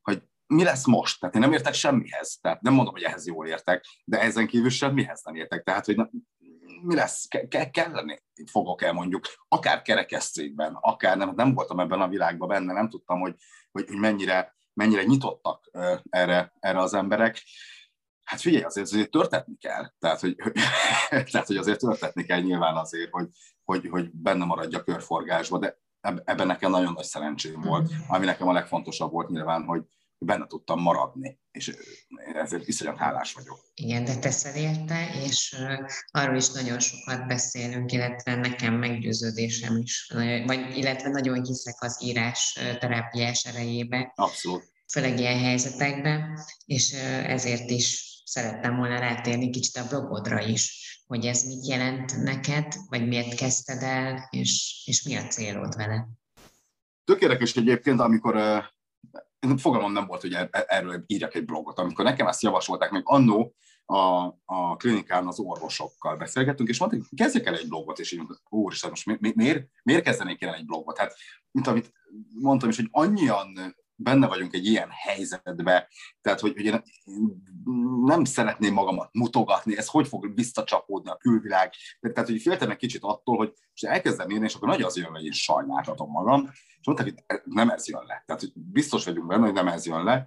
hogy 0.02 0.22
mi 0.46 0.64
lesz 0.64 0.86
most? 0.86 1.20
Tehát 1.20 1.34
én 1.34 1.40
nem 1.40 1.52
értek 1.52 1.74
semmihez, 1.74 2.38
tehát 2.40 2.60
nem 2.60 2.72
mondom, 2.72 2.94
hogy 2.94 3.02
ehhez 3.02 3.26
jól 3.26 3.46
értek, 3.46 3.84
de 4.04 4.20
ezen 4.20 4.46
kívül 4.46 4.70
semmihez 4.70 5.22
nem 5.22 5.34
értek. 5.34 5.62
Tehát, 5.62 5.84
hogy 5.84 5.96
mi 6.83 6.94
lesz, 6.94 7.27
ke- 7.29 7.48
ke- 7.48 7.70
kelleni 7.70 8.22
fogok 8.50 8.83
el 8.83 8.92
mondjuk, 8.92 9.24
akár 9.48 9.83
kerekesztrékben, 9.83 10.79
akár 10.81 11.16
nem, 11.16 11.33
nem 11.37 11.55
voltam 11.55 11.81
ebben 11.81 12.00
a 12.00 12.09
világban 12.09 12.48
benne, 12.48 12.72
nem 12.72 12.88
tudtam, 12.88 13.20
hogy, 13.20 13.35
hogy, 13.72 13.87
hogy 13.88 13.98
mennyire, 13.98 14.57
mennyire 14.72 15.03
nyitottak 15.03 15.70
erre, 16.11 16.53
erre 16.61 16.79
az 16.79 16.94
emberek. 16.94 17.42
Hát 18.24 18.40
figyelj, 18.40 18.64
azért, 18.64 18.87
azért 18.87 19.11
törtetni 19.11 19.57
kell. 19.57 19.92
Tehát 19.98 20.20
hogy, 20.20 20.37
tehát, 21.31 21.46
hogy 21.46 21.57
azért 21.57 21.79
törtetni 21.79 22.24
kell 22.24 22.40
nyilván 22.40 22.77
azért, 22.77 23.11
hogy, 23.11 23.29
hogy, 23.64 23.88
hogy 23.90 24.11
benne 24.12 24.44
maradja 24.44 24.79
a 24.79 24.83
körforgásba, 24.83 25.59
de 25.59 25.79
ebben 26.24 26.46
nekem 26.46 26.70
nagyon 26.70 26.92
nagy 26.92 27.05
szerencsém 27.05 27.61
volt. 27.61 27.92
Mm. 27.92 27.96
Ami 28.09 28.24
nekem 28.24 28.48
a 28.48 28.53
legfontosabb 28.53 29.11
volt 29.11 29.29
nyilván, 29.29 29.64
hogy, 29.64 29.85
benne 30.24 30.46
tudtam 30.46 30.80
maradni, 30.80 31.40
és 31.50 31.76
ezért 32.34 32.64
viszonylag 32.64 32.98
hálás 32.98 33.32
vagyok. 33.32 33.58
Igen, 33.74 34.04
de 34.04 34.18
teszel 34.18 34.56
érte, 34.56 35.08
és 35.24 35.56
arról 36.10 36.37
is 36.37 36.50
nagyon 36.50 36.78
sokat 36.78 37.26
beszélünk, 37.26 37.92
illetve 37.92 38.34
nekem 38.34 38.74
meggyőződésem 38.74 39.76
is, 39.76 40.12
vagy 40.46 40.76
illetve 40.76 41.08
nagyon 41.08 41.44
hiszek 41.44 41.82
az 41.82 42.02
írás 42.02 42.58
terápiás 42.78 43.44
erejébe. 43.44 44.12
Abszolút. 44.14 44.72
Főleg 44.92 45.18
ilyen 45.18 45.38
helyzetekben, 45.38 46.38
és 46.64 46.92
ezért 47.26 47.70
is 47.70 48.12
szerettem 48.24 48.76
volna 48.76 48.98
rátérni 48.98 49.50
kicsit 49.50 49.76
a 49.76 49.87
blogodra 49.88 50.40
is, 50.40 50.82
hogy 51.06 51.26
ez 51.26 51.42
mit 51.42 51.66
jelent 51.66 52.22
neked, 52.22 52.74
vagy 52.88 53.06
miért 53.06 53.34
kezdted 53.34 53.82
el, 53.82 54.28
és, 54.30 54.82
és 54.87 55.02
mi 55.02 55.16
a 55.16 55.26
célod 55.26 55.76
vele. 55.76 56.08
Tök 57.04 57.20
érdekes 57.20 57.56
egyébként, 57.56 58.00
amikor 58.00 58.37
fogalmam 59.57 59.92
nem 59.92 60.07
volt, 60.07 60.20
hogy 60.20 60.33
er-, 60.33 60.64
erről 60.66 61.04
írjak 61.07 61.35
egy 61.35 61.44
blogot. 61.44 61.78
Amikor 61.78 62.04
nekem 62.04 62.26
ezt 62.26 62.42
javasolták, 62.42 62.90
még 62.90 63.02
annó 63.04 63.54
a, 63.87 64.24
a 64.44 64.76
klinikán 64.76 65.26
az 65.26 65.38
orvosokkal 65.38 66.16
beszélgettünk, 66.16 66.68
és 66.68 66.78
mondták, 66.78 67.00
kezdjek 67.16 67.46
el 67.46 67.57
egy 67.57 67.68
blogot, 67.68 67.98
és 67.98 68.12
így 68.12 68.20
úristen, 68.48 68.90
most 68.90 69.07
mi, 69.07 69.16
mi, 69.20 69.33
miért, 69.35 69.68
miért 69.83 70.04
kezdenék 70.04 70.42
el 70.42 70.54
egy 70.54 70.64
blogot? 70.64 70.98
Hát, 70.98 71.14
mint 71.50 71.66
amit 71.66 71.92
mondtam 72.40 72.68
is, 72.68 72.76
hogy 72.76 72.88
annyian 72.90 73.76
benne 73.96 74.26
vagyunk 74.26 74.54
egy 74.54 74.66
ilyen 74.66 74.88
helyzetbe, 74.90 75.88
tehát 76.20 76.40
hogy, 76.40 76.52
hogy 76.52 76.64
én 76.64 76.83
nem 78.04 78.24
szeretném 78.24 78.72
magamat 78.72 79.09
mutogatni, 79.12 79.76
ez 79.76 79.88
hogy 79.88 80.09
fog 80.09 80.35
visszacsapódni 80.35 81.11
a 81.11 81.16
külvilág, 81.16 81.72
tehát 82.00 82.28
hogy 82.28 82.40
féltem 82.40 82.70
egy 82.70 82.76
kicsit 82.76 83.02
attól, 83.02 83.37
hogy 83.37 83.52
elkezdem 83.80 84.30
írni, 84.30 84.44
és 84.44 84.54
akkor 84.54 84.68
nagy 84.68 84.83
az 84.83 84.96
jön, 84.96 85.11
hogy 85.11 85.24
én 85.24 85.33
sajnáltatom 85.33 86.11
magam, 86.11 86.50
és 86.52 86.87
mondták, 86.87 87.07
hogy 87.07 87.42
nem 87.44 87.70
ez 87.70 87.88
jön 87.88 88.04
le. 88.07 88.22
Tehát 88.26 88.42
hogy 88.42 88.52
biztos 88.54 89.04
vagyunk 89.04 89.26
benne, 89.26 89.44
hogy 89.44 89.52
nem 89.52 89.68
ez 89.68 89.87
jön 89.87 90.04
le, 90.04 90.26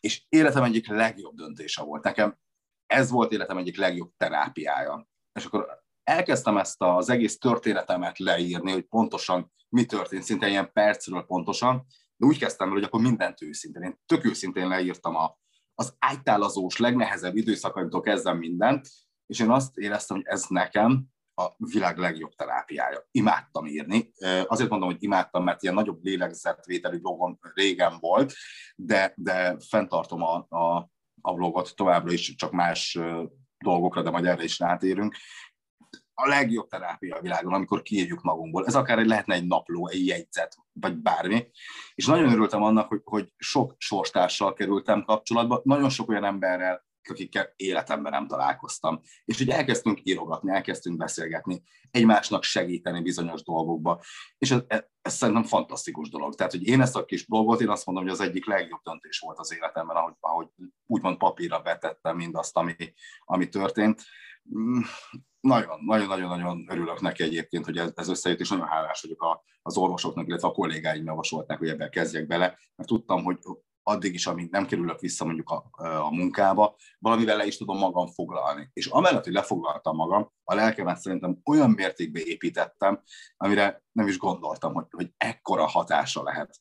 és 0.00 0.24
életem 0.28 0.62
egyik 0.62 0.88
legjobb 0.88 1.34
döntése 1.34 1.82
volt. 1.82 2.04
Nekem 2.04 2.38
ez 2.86 3.10
volt 3.10 3.32
életem 3.32 3.58
egyik 3.58 3.76
legjobb 3.76 4.12
terápiája. 4.16 5.08
És 5.32 5.44
akkor 5.44 5.84
elkezdtem 6.02 6.56
ezt 6.56 6.82
az 6.82 7.08
egész 7.08 7.38
történetemet 7.38 8.18
leírni, 8.18 8.72
hogy 8.72 8.84
pontosan 8.84 9.52
mi 9.68 9.84
történt, 9.84 10.22
szinte 10.22 10.48
ilyen 10.48 10.72
percről 10.72 11.22
pontosan, 11.22 11.86
de 12.16 12.26
úgy 12.26 12.38
kezdtem 12.38 12.68
el, 12.68 12.74
hogy 12.74 12.82
akkor 12.82 13.00
mindent 13.00 13.42
őszintén. 13.42 13.82
Én 13.82 13.98
tök 14.06 14.24
őszintén 14.24 14.68
leírtam 14.68 15.16
a, 15.16 15.38
az 15.74 15.94
ájtálazós, 15.98 16.76
legnehezebb 16.76 17.36
időszakaimtól 17.36 18.00
kezdem 18.00 18.38
mindent, 18.38 18.88
és 19.26 19.40
én 19.40 19.50
azt 19.50 19.76
éreztem, 19.76 20.16
hogy 20.16 20.26
ez 20.26 20.44
nekem 20.48 21.04
a 21.34 21.54
világ 21.56 21.98
legjobb 21.98 22.34
terápiája. 22.34 23.08
Imádtam 23.10 23.66
írni. 23.66 24.12
Azért 24.46 24.70
mondom, 24.70 24.88
hogy 24.88 25.02
imádtam, 25.02 25.44
mert 25.44 25.62
ilyen 25.62 25.74
nagyobb 25.74 26.04
lélegzetvételi 26.04 26.98
blogom 26.98 27.38
régen 27.54 27.96
volt, 28.00 28.32
de, 28.76 29.12
de 29.16 29.56
fenntartom 29.68 30.22
a, 30.22 30.46
a, 30.48 30.90
a 31.20 31.34
blogot 31.34 31.74
továbbra 31.74 32.12
is, 32.12 32.34
csak 32.34 32.52
más 32.52 32.98
dolgokra, 33.58 34.02
de 34.02 34.10
majd 34.10 34.24
erre 34.24 34.44
is 34.44 34.58
rátérünk 34.58 35.16
a 36.18 36.28
legjobb 36.28 36.68
terápia 36.68 37.16
a 37.16 37.20
világon, 37.20 37.52
amikor 37.52 37.82
kiírjuk 37.82 38.22
magunkból. 38.22 38.66
Ez 38.66 38.74
akár 38.74 38.98
egy 38.98 39.06
lehetne 39.06 39.34
egy 39.34 39.46
napló, 39.46 39.88
egy 39.88 40.06
jegyzet, 40.06 40.56
vagy 40.72 40.96
bármi. 40.96 41.46
És 41.94 42.06
nagyon 42.06 42.32
örültem 42.32 42.62
annak, 42.62 42.88
hogy, 42.88 43.00
hogy 43.04 43.32
sok 43.36 43.74
sorstársal 43.78 44.52
kerültem 44.52 45.04
kapcsolatba, 45.04 45.60
nagyon 45.64 45.88
sok 45.88 46.08
olyan 46.08 46.24
emberrel, 46.24 46.84
akikkel 47.10 47.52
életemben 47.56 48.12
nem 48.12 48.26
találkoztam. 48.26 49.00
És 49.24 49.40
ugye 49.40 49.56
elkezdtünk 49.56 50.00
írogatni, 50.02 50.50
elkezdtünk 50.50 50.96
beszélgetni, 50.96 51.62
egymásnak 51.90 52.42
segíteni 52.42 53.02
bizonyos 53.02 53.42
dolgokba, 53.42 54.02
és 54.38 54.50
ez, 54.50 54.60
ez 55.02 55.14
szerintem 55.14 55.44
fantasztikus 55.44 56.08
dolog. 56.08 56.34
Tehát, 56.34 56.52
hogy 56.52 56.66
én 56.66 56.80
ezt 56.80 56.96
a 56.96 57.04
kis 57.04 57.26
blogot, 57.26 57.60
én 57.60 57.68
azt 57.68 57.86
mondom, 57.86 58.04
hogy 58.04 58.12
az 58.12 58.20
egyik 58.20 58.46
legjobb 58.46 58.80
döntés 58.82 59.18
volt 59.18 59.38
az 59.38 59.54
életemben, 59.54 59.96
ahogy, 59.96 60.14
ahogy 60.20 60.48
úgymond 60.86 61.16
papírra 61.16 61.60
betettem 61.60 62.16
mindazt, 62.16 62.56
ami, 62.56 62.74
ami 63.24 63.48
történt. 63.48 64.02
Mm, 65.46 65.48
nagyon, 65.48 65.78
nagyon, 65.84 66.06
nagyon, 66.06 66.28
nagyon 66.28 66.66
örülök 66.68 67.00
neki 67.00 67.22
egyébként, 67.22 67.64
hogy 67.64 67.78
ez, 67.78 67.92
ez 67.94 68.08
összejött, 68.08 68.40
és 68.40 68.48
nagyon 68.48 68.66
hálás 68.66 69.02
vagyok 69.02 69.22
a, 69.22 69.42
az 69.62 69.76
orvosoknak, 69.76 70.26
illetve 70.28 70.48
a 70.48 70.52
kollégáim 70.52 71.04
javasolták, 71.04 71.58
hogy 71.58 71.68
ebben 71.68 71.90
kezdjek 71.90 72.26
bele, 72.26 72.58
mert 72.76 72.88
tudtam, 72.88 73.24
hogy 73.24 73.38
addig 73.82 74.14
is, 74.14 74.26
amíg 74.26 74.50
nem 74.50 74.66
kerülök 74.66 75.00
vissza 75.00 75.24
mondjuk 75.24 75.50
a, 75.50 75.70
a 75.78 76.10
munkába, 76.10 76.76
valamivel 76.98 77.36
le 77.36 77.46
is 77.46 77.56
tudom 77.56 77.78
magam 77.78 78.06
foglalni. 78.06 78.70
És 78.72 78.86
amellett, 78.86 79.24
hogy 79.24 79.32
lefoglaltam 79.32 79.96
magam, 79.96 80.32
a 80.44 80.54
lelkemet 80.54 80.98
szerintem 80.98 81.40
olyan 81.44 81.70
mértékben 81.70 82.22
építettem, 82.26 83.02
amire 83.36 83.82
nem 83.92 84.06
is 84.06 84.18
gondoltam, 84.18 84.74
hogy, 84.74 84.86
hogy 84.90 85.12
ekkora 85.16 85.66
hatása 85.66 86.22
lehet 86.22 86.60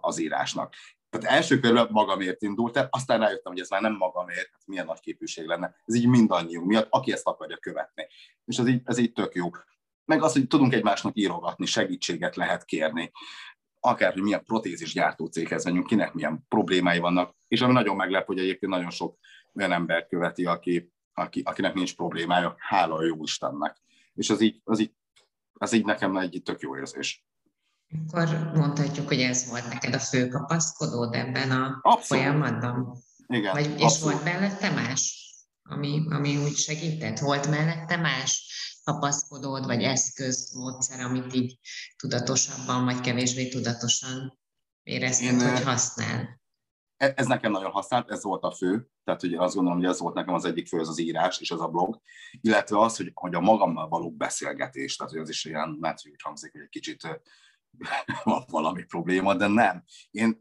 az 0.00 0.18
írásnak. 0.18 0.74
Tehát 1.10 1.36
első 1.36 1.60
körben 1.60 1.88
magamért 1.90 2.42
indult 2.42 2.76
el, 2.76 2.88
aztán 2.90 3.20
rájöttem, 3.20 3.52
hogy 3.52 3.60
ez 3.60 3.70
már 3.70 3.80
nem 3.80 3.96
magamért, 3.96 4.48
hát 4.52 4.66
milyen 4.66 4.86
nagy 4.86 5.00
képűség 5.00 5.46
lenne. 5.46 5.74
Ez 5.84 5.94
így 5.94 6.06
mindannyiunk 6.06 6.66
miatt, 6.66 6.86
aki 6.90 7.12
ezt 7.12 7.26
akarja 7.26 7.56
követni. 7.56 8.06
És 8.44 8.58
ez 8.58 8.66
így, 8.66 8.80
ez 8.84 8.98
így 8.98 9.12
tök 9.12 9.34
jó. 9.34 9.50
Meg 10.04 10.22
az, 10.22 10.32
hogy 10.32 10.46
tudunk 10.46 10.72
egymásnak 10.72 11.16
írogatni, 11.16 11.66
segítséget 11.66 12.36
lehet 12.36 12.64
kérni 12.64 13.12
akár, 13.80 14.12
hogy 14.12 14.22
milyen 14.22 14.44
protézis 14.44 14.92
gyártó 14.92 15.26
céghez 15.26 15.64
menjünk, 15.64 15.86
kinek 15.86 16.12
milyen 16.12 16.44
problémái 16.48 16.98
vannak, 16.98 17.34
és 17.48 17.60
ami 17.60 17.72
nagyon 17.72 17.96
meglep, 17.96 18.26
hogy 18.26 18.38
egyébként 18.38 18.72
nagyon 18.72 18.90
sok 18.90 19.18
olyan 19.54 19.72
ember 19.72 20.06
követi, 20.06 20.44
aki, 20.44 20.92
aki, 21.14 21.42
akinek 21.44 21.74
nincs 21.74 21.96
problémája, 21.96 22.54
hála 22.58 22.94
a 22.94 23.04
jó 23.04 23.22
Istennek. 23.22 23.76
És 24.14 24.30
az 24.30 24.40
így, 24.40 24.60
az 24.64 24.80
így, 24.80 24.94
az 25.52 25.72
így 25.72 25.84
nekem 25.84 26.16
egy 26.16 26.40
tök 26.44 26.60
jó 26.60 26.76
érzés. 26.76 27.24
Akkor 27.90 28.50
mondhatjuk, 28.54 29.08
hogy 29.08 29.20
ez 29.20 29.48
volt 29.48 29.68
neked 29.68 29.94
a 29.94 29.98
fő 29.98 30.28
kapaszkodód 30.28 31.14
ebben 31.14 31.50
a 31.50 31.78
abszolút. 31.82 32.04
folyamatban? 32.04 32.98
Igen, 33.26 33.52
Vagy, 33.52 33.74
és 33.76 33.82
abszolút. 33.82 34.12
volt 34.12 34.24
mellette 34.24 34.70
más, 34.70 35.28
ami, 35.62 36.02
ami 36.10 36.36
úgy 36.36 36.56
segített? 36.56 37.18
Volt 37.18 37.50
mellette 37.50 37.96
más 37.96 38.48
kapaszkodód, 38.84 39.66
vagy 39.66 39.82
eszköz, 39.82 40.54
módszer, 40.54 41.00
amit 41.00 41.34
így 41.34 41.58
tudatosabban, 41.96 42.84
vagy 42.84 43.00
kevésbé 43.00 43.48
tudatosan 43.48 44.38
érezted, 44.82 45.40
Én, 45.40 45.50
hogy 45.50 45.62
használ? 45.62 46.40
E, 46.96 47.12
ez 47.16 47.26
nekem 47.26 47.52
nagyon 47.52 47.70
használt, 47.70 48.10
ez 48.10 48.22
volt 48.22 48.42
a 48.42 48.50
fő, 48.52 48.88
tehát 49.04 49.22
ugye 49.22 49.42
azt 49.42 49.54
gondolom, 49.54 49.78
hogy 49.78 49.88
ez 49.88 49.98
volt 49.98 50.14
nekem 50.14 50.34
az 50.34 50.44
egyik 50.44 50.66
fő, 50.66 50.78
az 50.78 50.88
az 50.88 50.98
írás 51.00 51.38
és 51.38 51.50
az 51.50 51.60
a 51.60 51.68
blog, 51.68 52.00
illetve 52.40 52.78
az, 52.80 52.96
hogy, 52.96 53.10
hogy 53.14 53.34
a 53.34 53.40
magammal 53.40 53.88
való 53.88 54.10
beszélgetés, 54.10 54.96
tehát 54.96 55.12
hogy 55.12 55.20
az 55.20 55.28
is 55.28 55.44
ilyen, 55.44 55.76
mert 55.80 56.06
úgy 56.06 56.22
hangzik, 56.22 56.52
hogy 56.52 56.60
egy 56.60 56.68
kicsit 56.68 57.20
van 58.24 58.44
valami 58.50 58.82
probléma, 58.82 59.34
de 59.34 59.46
nem. 59.46 59.84
Én 60.10 60.40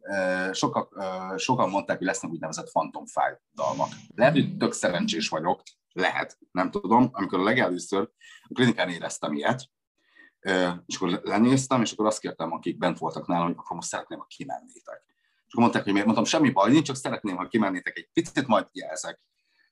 sokak, 0.52 1.04
sokan 1.38 1.70
mondták, 1.70 1.98
hogy 1.98 2.08
lesznek 2.08 2.32
úgynevezett 2.32 2.70
fantomfájdalmak. 2.70 3.89
Lehet, 4.15 4.34
hogy 4.34 4.58
tök 4.58 4.74
szerencsés 4.74 5.30
vagyok, 5.30 5.62
lehet, 5.92 6.38
nem 6.52 6.72
tudom. 6.72 7.10
Amikor 7.12 7.39
a 7.39 7.44
legelőször 7.44 8.10
a 8.42 8.54
klinikán 8.54 8.89
éreztem 8.89 9.34
ilyet, 9.34 9.70
és 10.86 10.96
akkor 10.96 11.22
lenéztem, 11.24 11.82
és 11.82 11.92
akkor 11.92 12.06
azt 12.06 12.20
kértem, 12.20 12.52
akik 12.52 12.78
bent 12.78 12.98
voltak 12.98 13.28
nálam, 13.28 13.46
hogy 13.46 13.56
akkor 13.58 13.76
most 13.76 13.88
szeretném, 13.88 14.20
ha 14.20 14.26
kimennétek. 14.26 15.04
És 15.48 15.56
akkor 15.56 15.63
mondták, 15.63 15.84
hogy 15.84 15.92
miért 15.92 16.06
mondtam, 16.06 16.28
semmi 16.28 16.50
baj 16.50 16.72
nincs, 16.72 16.86
csak 16.86 16.96
szeretném, 16.96 17.36
ha 17.36 17.48
kimennétek 17.48 17.98
egy 17.98 18.10
picit, 18.13 18.48
majd 18.48 18.68
jelzek. 18.72 19.22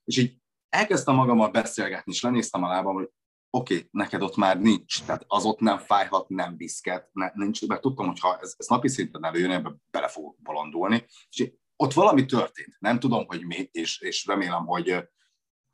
És 0.04 0.18
így 0.18 0.38
elkezdtem 0.70 1.16
magammal 1.16 1.50
beszélgetni, 1.50 2.12
és 2.12 2.22
lenéztem 2.22 2.64
a 2.64 2.68
lábam, 2.68 2.94
hogy 2.94 3.10
oké, 3.50 3.76
okay, 3.76 3.88
neked 3.92 4.22
ott 4.22 4.36
már 4.36 4.60
nincs, 4.60 5.04
tehát 5.04 5.24
az 5.28 5.46
ott 5.46 5.60
nem 5.60 5.78
fájhat, 5.78 6.30
nem 6.30 6.58
biszket, 6.58 7.10
ne, 7.14 7.32
nincs, 7.34 7.68
mert 7.68 7.82
tudtam, 7.82 8.08
hogy 8.08 8.20
ha 8.20 8.38
ez, 8.42 8.54
ez 8.58 8.68
napi 8.68 8.88
szinten 8.88 9.26
előjön, 9.26 9.52
ebbe 9.52 9.76
bele 9.92 10.08
fogok 10.08 10.36
bolondulni, 10.42 11.06
és 11.30 11.52
ott 11.76 11.94
valami 11.94 12.26
történt, 12.26 12.76
nem 12.80 13.00
tudom, 13.00 13.26
hogy 13.28 13.46
mi, 13.46 13.70
és, 13.72 14.02
és 14.02 14.26
remélem, 14.26 14.66
hogy 14.66 15.10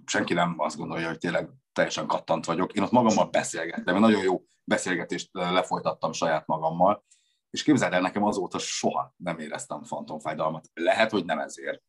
senki 0.06 0.34
nem 0.34 0.56
azt 0.58 0.78
gondolja, 0.78 1.08
hogy 1.08 1.18
tényleg 1.18 1.50
teljesen 1.74 2.08
kattant 2.08 2.46
vagyok. 2.46 2.74
Én 2.74 2.84
ott 2.84 2.92
magammal 2.92 3.26
beszélgettem, 3.30 3.96
én 3.96 4.02
nagyon 4.02 4.24
jó 4.24 4.44
beszélgetést 4.64 5.30
lefolytattam 5.32 6.12
saját 6.12 6.48
magammal, 6.48 7.06
és 7.50 7.64
képzeld 7.64 7.94
el, 7.94 8.02
nekem 8.02 8.24
azóta 8.24 8.60
soha 8.60 9.14
nem 9.18 9.40
éreztem 9.40 9.84
fantomfájdalmat. 9.84 10.70
Lehet, 10.74 11.12
hogy 11.12 11.26
nem 11.26 11.40
ezért, 11.40 11.84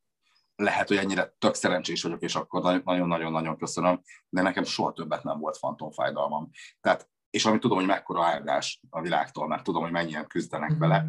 lehet, 0.57 0.89
hogy 0.89 0.97
ennyire 0.97 1.35
tök 1.39 1.55
szerencsés 1.55 2.03
vagyok, 2.03 2.23
és 2.23 2.35
akkor 2.35 2.83
nagyon-nagyon-nagyon 2.85 3.57
köszönöm, 3.57 4.01
de 4.29 4.43
nekem 4.43 4.65
soha 4.65 4.93
többet 4.93 5.23
nem 5.23 5.39
volt 5.39 5.57
fantomfájdalmam. 5.57 6.51
Tehát, 6.81 7.09
és 7.31 7.45
amit 7.45 7.61
tudom, 7.61 7.79
hogy 7.79 7.87
mekkora 7.87 8.25
áldás 8.25 8.81
a 8.91 9.01
világtól, 9.01 9.47
mert 9.47 9.63
tudom, 9.63 9.83
hogy 9.83 9.93
mennyien 9.93 10.27
küzdenek 10.27 10.75
vele. 10.79 11.07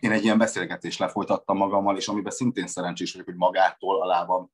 Én 0.00 0.12
egy 0.12 0.24
ilyen 0.24 0.38
beszélgetést 0.38 0.98
lefolytattam 0.98 1.56
magammal, 1.56 1.96
és 1.96 2.08
amiben 2.08 2.32
szintén 2.32 2.66
szerencsés 2.66 3.12
vagyok, 3.12 3.26
hogy 3.26 3.36
magától 3.36 4.02
a 4.02 4.06
lábam 4.06 4.50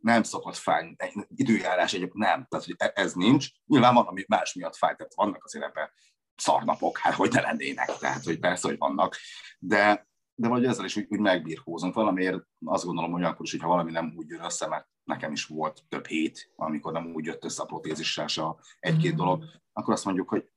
nem 0.00 0.22
szokott 0.22 0.56
fájni, 0.56 0.94
egy 0.96 1.12
időjárás 1.34 1.92
egyébként 1.92 2.24
nem, 2.24 2.46
tehát 2.48 2.66
hogy 2.66 2.74
e- 2.78 2.92
ez 2.94 3.12
nincs. 3.12 3.48
Nyilván 3.66 3.94
van, 3.94 4.06
ami 4.06 4.24
más 4.28 4.54
miatt 4.54 4.76
fáj, 4.76 4.94
tehát 4.94 5.14
vannak 5.14 5.44
azért 5.44 5.64
ebben 5.64 5.90
szarnapok, 6.36 6.98
hát 6.98 7.14
hogy 7.14 7.32
ne 7.32 7.40
lennének, 7.40 7.96
tehát 7.98 8.24
hogy 8.24 8.38
persze, 8.38 8.68
hogy 8.68 8.78
vannak, 8.78 9.16
de, 9.58 10.07
de 10.40 10.48
vagy 10.48 10.64
ezzel 10.64 10.84
is 10.84 10.96
úgy, 10.96 11.06
úgy 11.08 11.20
megbírkózunk. 11.20 11.94
Valamiért 11.94 12.42
azt 12.64 12.84
gondolom, 12.84 13.12
hogy 13.12 13.22
akkor 13.22 13.44
is, 13.44 13.50
hogyha 13.50 13.68
valami 13.68 13.90
nem 13.90 14.14
úgy 14.16 14.28
jön 14.28 14.44
össze, 14.44 14.68
mert 14.68 14.88
nekem 15.04 15.32
is 15.32 15.44
volt 15.44 15.82
több 15.88 16.06
hét, 16.06 16.52
amikor 16.56 16.92
nem 16.92 17.12
úgy 17.14 17.24
jött 17.24 17.44
össze 17.44 17.62
a 17.62 17.66
protézissel 17.66 18.26
se 18.26 18.42
egy-két 18.80 19.12
mm. 19.12 19.16
dolog, 19.16 19.44
akkor 19.72 19.94
azt 19.94 20.04
mondjuk, 20.04 20.28
hogy 20.28 20.50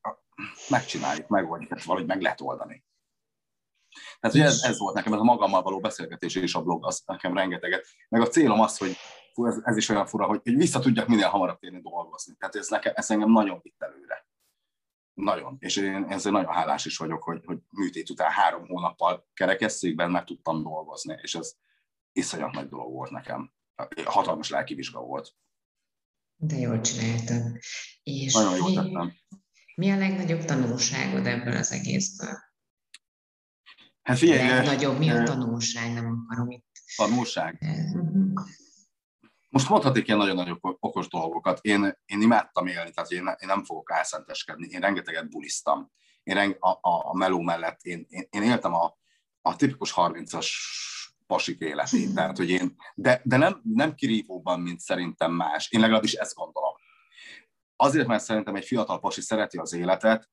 megcsináljuk, 0.70 1.28
megoldjuk, 1.28 1.70
tehát 1.70 1.86
valahogy 1.86 2.08
meg 2.08 2.22
lehet 2.22 2.42
oldani. 2.42 2.86
Tehát 4.20 4.36
ugye 4.36 4.46
ez, 4.46 4.62
ez 4.62 4.80
volt 4.80 4.96
nekem, 4.96 5.14
ez 5.14 5.20
a 5.20 5.24
magammal 5.24 5.62
való 5.62 5.80
beszélgetés 5.80 6.36
és 6.36 6.56
a 6.56 6.64
blog, 6.64 6.86
az 6.86 7.04
nekem 7.06 7.34
rengeteget. 7.34 7.86
Meg 8.10 8.22
a 8.22 8.28
célom 8.28 8.60
az, 8.60 8.78
hogy 8.78 8.96
ez, 9.34 9.60
ez 9.64 9.78
is 9.78 9.90
olyan 9.90 10.06
fura, 10.06 10.26
hogy, 10.26 10.40
hogy 10.44 10.56
vissza 10.56 10.80
tudjak 10.80 11.08
minél 11.08 11.28
hamarabb 11.28 11.60
térni 11.60 11.82
dolgozni. 11.82 12.36
Tehát 12.40 12.56
ez, 12.56 12.68
nekem, 12.68 12.94
ez 12.96 13.12
engem 13.12 13.32
nagyon 13.32 13.60
vitt 13.62 13.82
előre. 13.82 14.21
Nagyon. 15.14 15.56
És 15.60 15.76
én 15.76 16.06
ezzel 16.10 16.32
nagyon 16.32 16.54
hálás 16.54 16.86
is 16.86 16.98
vagyok, 16.98 17.24
hogy, 17.24 17.42
hogy 17.46 17.60
műtét 17.70 18.10
után 18.10 18.32
három 18.32 18.68
hónappal 18.68 19.30
kerekesszékben 19.34 20.12
meg 20.12 20.24
tudtam 20.24 20.64
dolgozni, 20.64 21.18
és 21.22 21.36
ez 21.36 21.54
iszonyat 22.12 22.52
nagy 22.52 22.70
dolog 22.70 22.92
volt 22.92 23.12
nekem. 23.12 23.54
Hatalmas 24.06 24.50
lelki 24.50 24.74
vizsga 24.74 25.00
volt. 25.00 25.36
De 26.36 26.58
jól 26.58 26.82
csináltad. 26.82 27.58
És 28.04 28.34
nagyon 28.34 28.56
jól 28.56 28.74
tettem. 28.74 29.14
Mi 29.76 29.92
a 29.92 29.98
legnagyobb 29.98 30.46
tanulságod 30.46 31.26
ebből 31.26 31.56
az 31.56 31.72
egészből? 31.72 32.38
Hát 34.02 34.18
figyelj, 34.18 34.48
legnagyobb, 34.48 34.98
mi 34.98 35.10
a 35.10 35.24
tanulság, 35.24 35.94
nem 35.94 36.26
akarom 36.28 36.50
itt. 36.50 36.66
Tanulság? 36.96 37.58
Uh-huh. 37.62 38.34
Most 39.52 39.70
mondhatik 39.70 40.08
ilyen 40.08 40.20
nagyon-nagyon 40.20 40.60
okos 40.62 41.08
dolgokat. 41.08 41.60
Én, 41.62 41.98
én 42.06 42.22
imádtam 42.22 42.68
élni, 42.68 42.92
tehát 42.92 43.12
én, 43.12 43.28
én 43.40 43.48
nem 43.48 43.64
fogok 43.64 43.92
álszenteskedni. 43.92 44.68
Én 44.70 44.80
rengeteget 44.80 45.30
bulisztam. 45.30 45.92
Én 46.24 46.36
reng, 46.36 46.58
a, 46.60 46.70
a, 46.70 47.10
a 47.10 47.16
meló 47.16 47.42
mellett 47.42 47.82
én, 47.82 48.06
én, 48.10 48.28
én 48.30 48.44
éltem 48.44 48.74
a, 48.74 48.98
a 49.42 49.56
tipikus 49.56 49.94
30-as 49.96 50.48
pasik 51.28 51.60
életét. 51.60 52.14
Tehát, 52.14 52.38
hogy 52.38 52.50
én, 52.50 52.76
de, 52.96 53.22
de 53.24 53.38
nem, 53.38 53.62
nem 53.64 53.96
kirívóban, 53.96 54.60
mint 54.60 54.80
szerintem 54.80 55.32
más. 55.32 55.72
Én 55.72 55.80
legalábbis 55.80 56.14
ezt 56.14 56.36
gondolom. 56.36 56.74
Azért, 57.76 58.08
mert 58.08 58.24
szerintem 58.24 58.56
egy 58.56 58.66
fiatal 58.66 59.00
pasi 59.00 59.22
szereti 59.22 59.58
az 59.58 59.74
életet, 59.74 60.30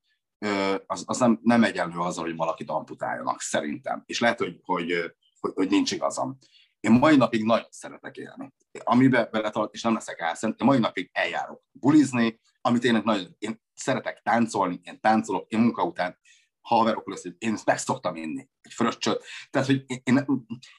az, 0.87 1.05
az 1.07 1.19
nem, 1.19 1.41
nem 1.43 1.65
egyenlő 1.65 1.99
azzal, 1.99 2.25
hogy 2.25 2.37
valakit 2.37 2.71
amputáljanak, 2.71 3.41
szerintem. 3.41 4.03
És 4.07 4.21
lehet, 4.21 4.39
hogy, 4.39 4.61
hogy, 4.65 5.15
hogy, 5.41 5.53
hogy 5.55 5.71
nincs 5.71 5.93
igazam. 5.93 6.39
Én 6.81 6.93
mai 6.93 7.17
napig 7.17 7.45
nagyon 7.45 7.69
szeretek 7.71 8.17
élni. 8.17 8.53
Amiben 8.85 9.29
beletart, 9.31 9.75
és 9.75 9.83
nem 9.83 9.95
leszek 9.95 10.19
elszent, 10.21 10.61
én 10.61 10.67
mai 10.67 10.79
napig 10.79 11.11
eljárok 11.13 11.63
bulizni, 11.73 12.41
amit 12.61 12.85
én 12.85 13.03
nagyon, 13.05 13.37
én 13.39 13.63
szeretek 13.75 14.21
táncolni, 14.23 14.81
én 14.83 15.01
táncolok, 15.01 15.51
én 15.51 15.61
munka 15.61 15.85
után 15.85 16.19
haverok 16.61 17.09
lesz, 17.09 17.25
én 17.39 17.53
ezt 17.53 17.67
meg 17.67 17.79
szoktam 17.79 18.17
inni, 18.17 18.49
egy 18.61 18.73
fröccsöt. 18.73 19.25
Tehát, 19.51 19.67
hogy 19.67 19.85
én, 20.03 20.27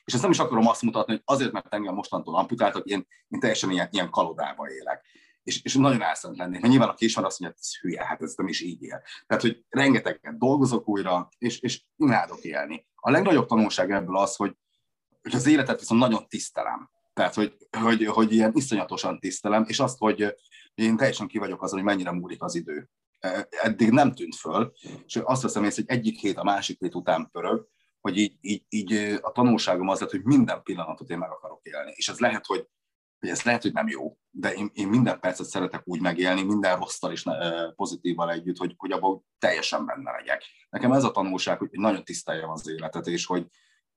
és 0.05 0.13
ezt 0.13 0.21
nem 0.21 0.31
is 0.31 0.39
akarom 0.39 0.67
azt 0.67 0.81
mutatni, 0.81 1.13
hogy 1.13 1.21
azért, 1.25 1.51
mert 1.51 1.73
engem 1.73 1.93
mostantól 1.93 2.35
amputáltak, 2.35 2.85
én, 2.85 3.07
én 3.27 3.39
teljesen 3.39 3.71
ilyen, 3.71 3.87
ilyen 3.91 4.09
kalodába 4.09 4.71
élek. 4.71 5.05
És, 5.43 5.63
és 5.63 5.75
nagyon 5.75 6.01
elszent 6.01 6.37
lennék, 6.37 6.59
mert 6.59 6.71
nyilván 6.71 6.89
aki 6.89 7.05
ismer 7.05 7.25
azt 7.25 7.39
mondja, 7.39 7.57
hogy 7.59 7.79
hülye, 7.81 8.05
hát 8.05 8.21
ez 8.21 8.33
nem 8.35 8.47
is 8.47 8.61
így 8.61 8.83
él. 8.83 9.01
Tehát, 9.27 9.43
hogy 9.43 9.65
rengeteget 9.69 10.37
dolgozok 10.37 10.87
újra, 10.87 11.29
és, 11.37 11.59
és 11.59 11.83
imádok 11.95 12.43
élni. 12.43 12.87
A 12.95 13.11
legnagyobb 13.11 13.47
tanulság 13.47 13.91
ebből 13.91 14.17
az, 14.17 14.35
hogy, 14.35 14.55
hogy 15.21 15.35
az 15.35 15.47
életet 15.47 15.79
viszont 15.79 16.01
nagyon 16.01 16.27
tisztelem. 16.27 16.89
Tehát, 17.13 17.33
hogy, 17.33 17.57
hogy, 17.79 18.05
hogy 18.05 18.33
ilyen 18.33 18.51
iszonyatosan 18.55 19.19
tisztelem, 19.19 19.65
és 19.67 19.79
azt, 19.79 19.97
hogy 19.97 20.35
én 20.73 20.97
teljesen 20.97 21.27
ki 21.27 21.37
vagyok 21.37 21.63
azon, 21.63 21.79
hogy 21.79 21.87
mennyire 21.87 22.11
múlik 22.11 22.43
az 22.43 22.55
idő. 22.55 22.89
Eddig 23.49 23.89
nem 23.89 24.13
tűnt 24.13 24.35
föl, 24.35 24.73
és 25.05 25.15
azt 25.23 25.41
veszem 25.41 25.63
észre, 25.63 25.83
hogy 25.87 25.97
egyik 25.97 26.19
hét 26.19 26.37
a 26.37 26.43
másik 26.43 26.79
hét 26.79 26.95
után 26.95 27.29
pörög, 27.31 27.67
hogy 28.01 28.17
így, 28.17 28.37
így, 28.41 28.63
így 28.69 28.93
a 29.21 29.31
tanulságom 29.31 29.87
az 29.87 29.99
lett, 29.99 30.11
hogy 30.11 30.23
minden 30.23 30.63
pillanatot 30.63 31.09
én 31.09 31.17
meg 31.17 31.29
akarok 31.29 31.59
élni. 31.63 31.91
És 31.95 32.09
ez 32.09 32.19
lehet, 32.19 32.45
hogy, 32.45 32.67
hogy 33.19 33.29
ez 33.29 33.43
lehet, 33.43 33.61
hogy 33.61 33.73
nem 33.73 33.87
jó, 33.87 34.17
de 34.29 34.53
én, 34.53 34.69
én 34.73 34.87
minden 34.87 35.19
percet 35.19 35.45
szeretek 35.45 35.81
úgy 35.85 36.01
megélni, 36.01 36.43
minden 36.43 36.77
rosszal 36.77 37.11
és 37.11 37.25
pozitívval 37.75 38.31
együtt, 38.31 38.57
hogy, 38.57 38.73
hogy 38.77 38.91
abban 38.91 39.25
teljesen 39.39 39.85
benne 39.85 40.11
legyek. 40.11 40.43
Nekem 40.69 40.91
ez 40.91 41.03
a 41.03 41.11
tanulság, 41.11 41.57
hogy 41.57 41.69
nagyon 41.71 42.03
tiszteljem 42.03 42.49
az 42.49 42.69
életet, 42.69 43.07
és 43.07 43.25
hogy, 43.25 43.47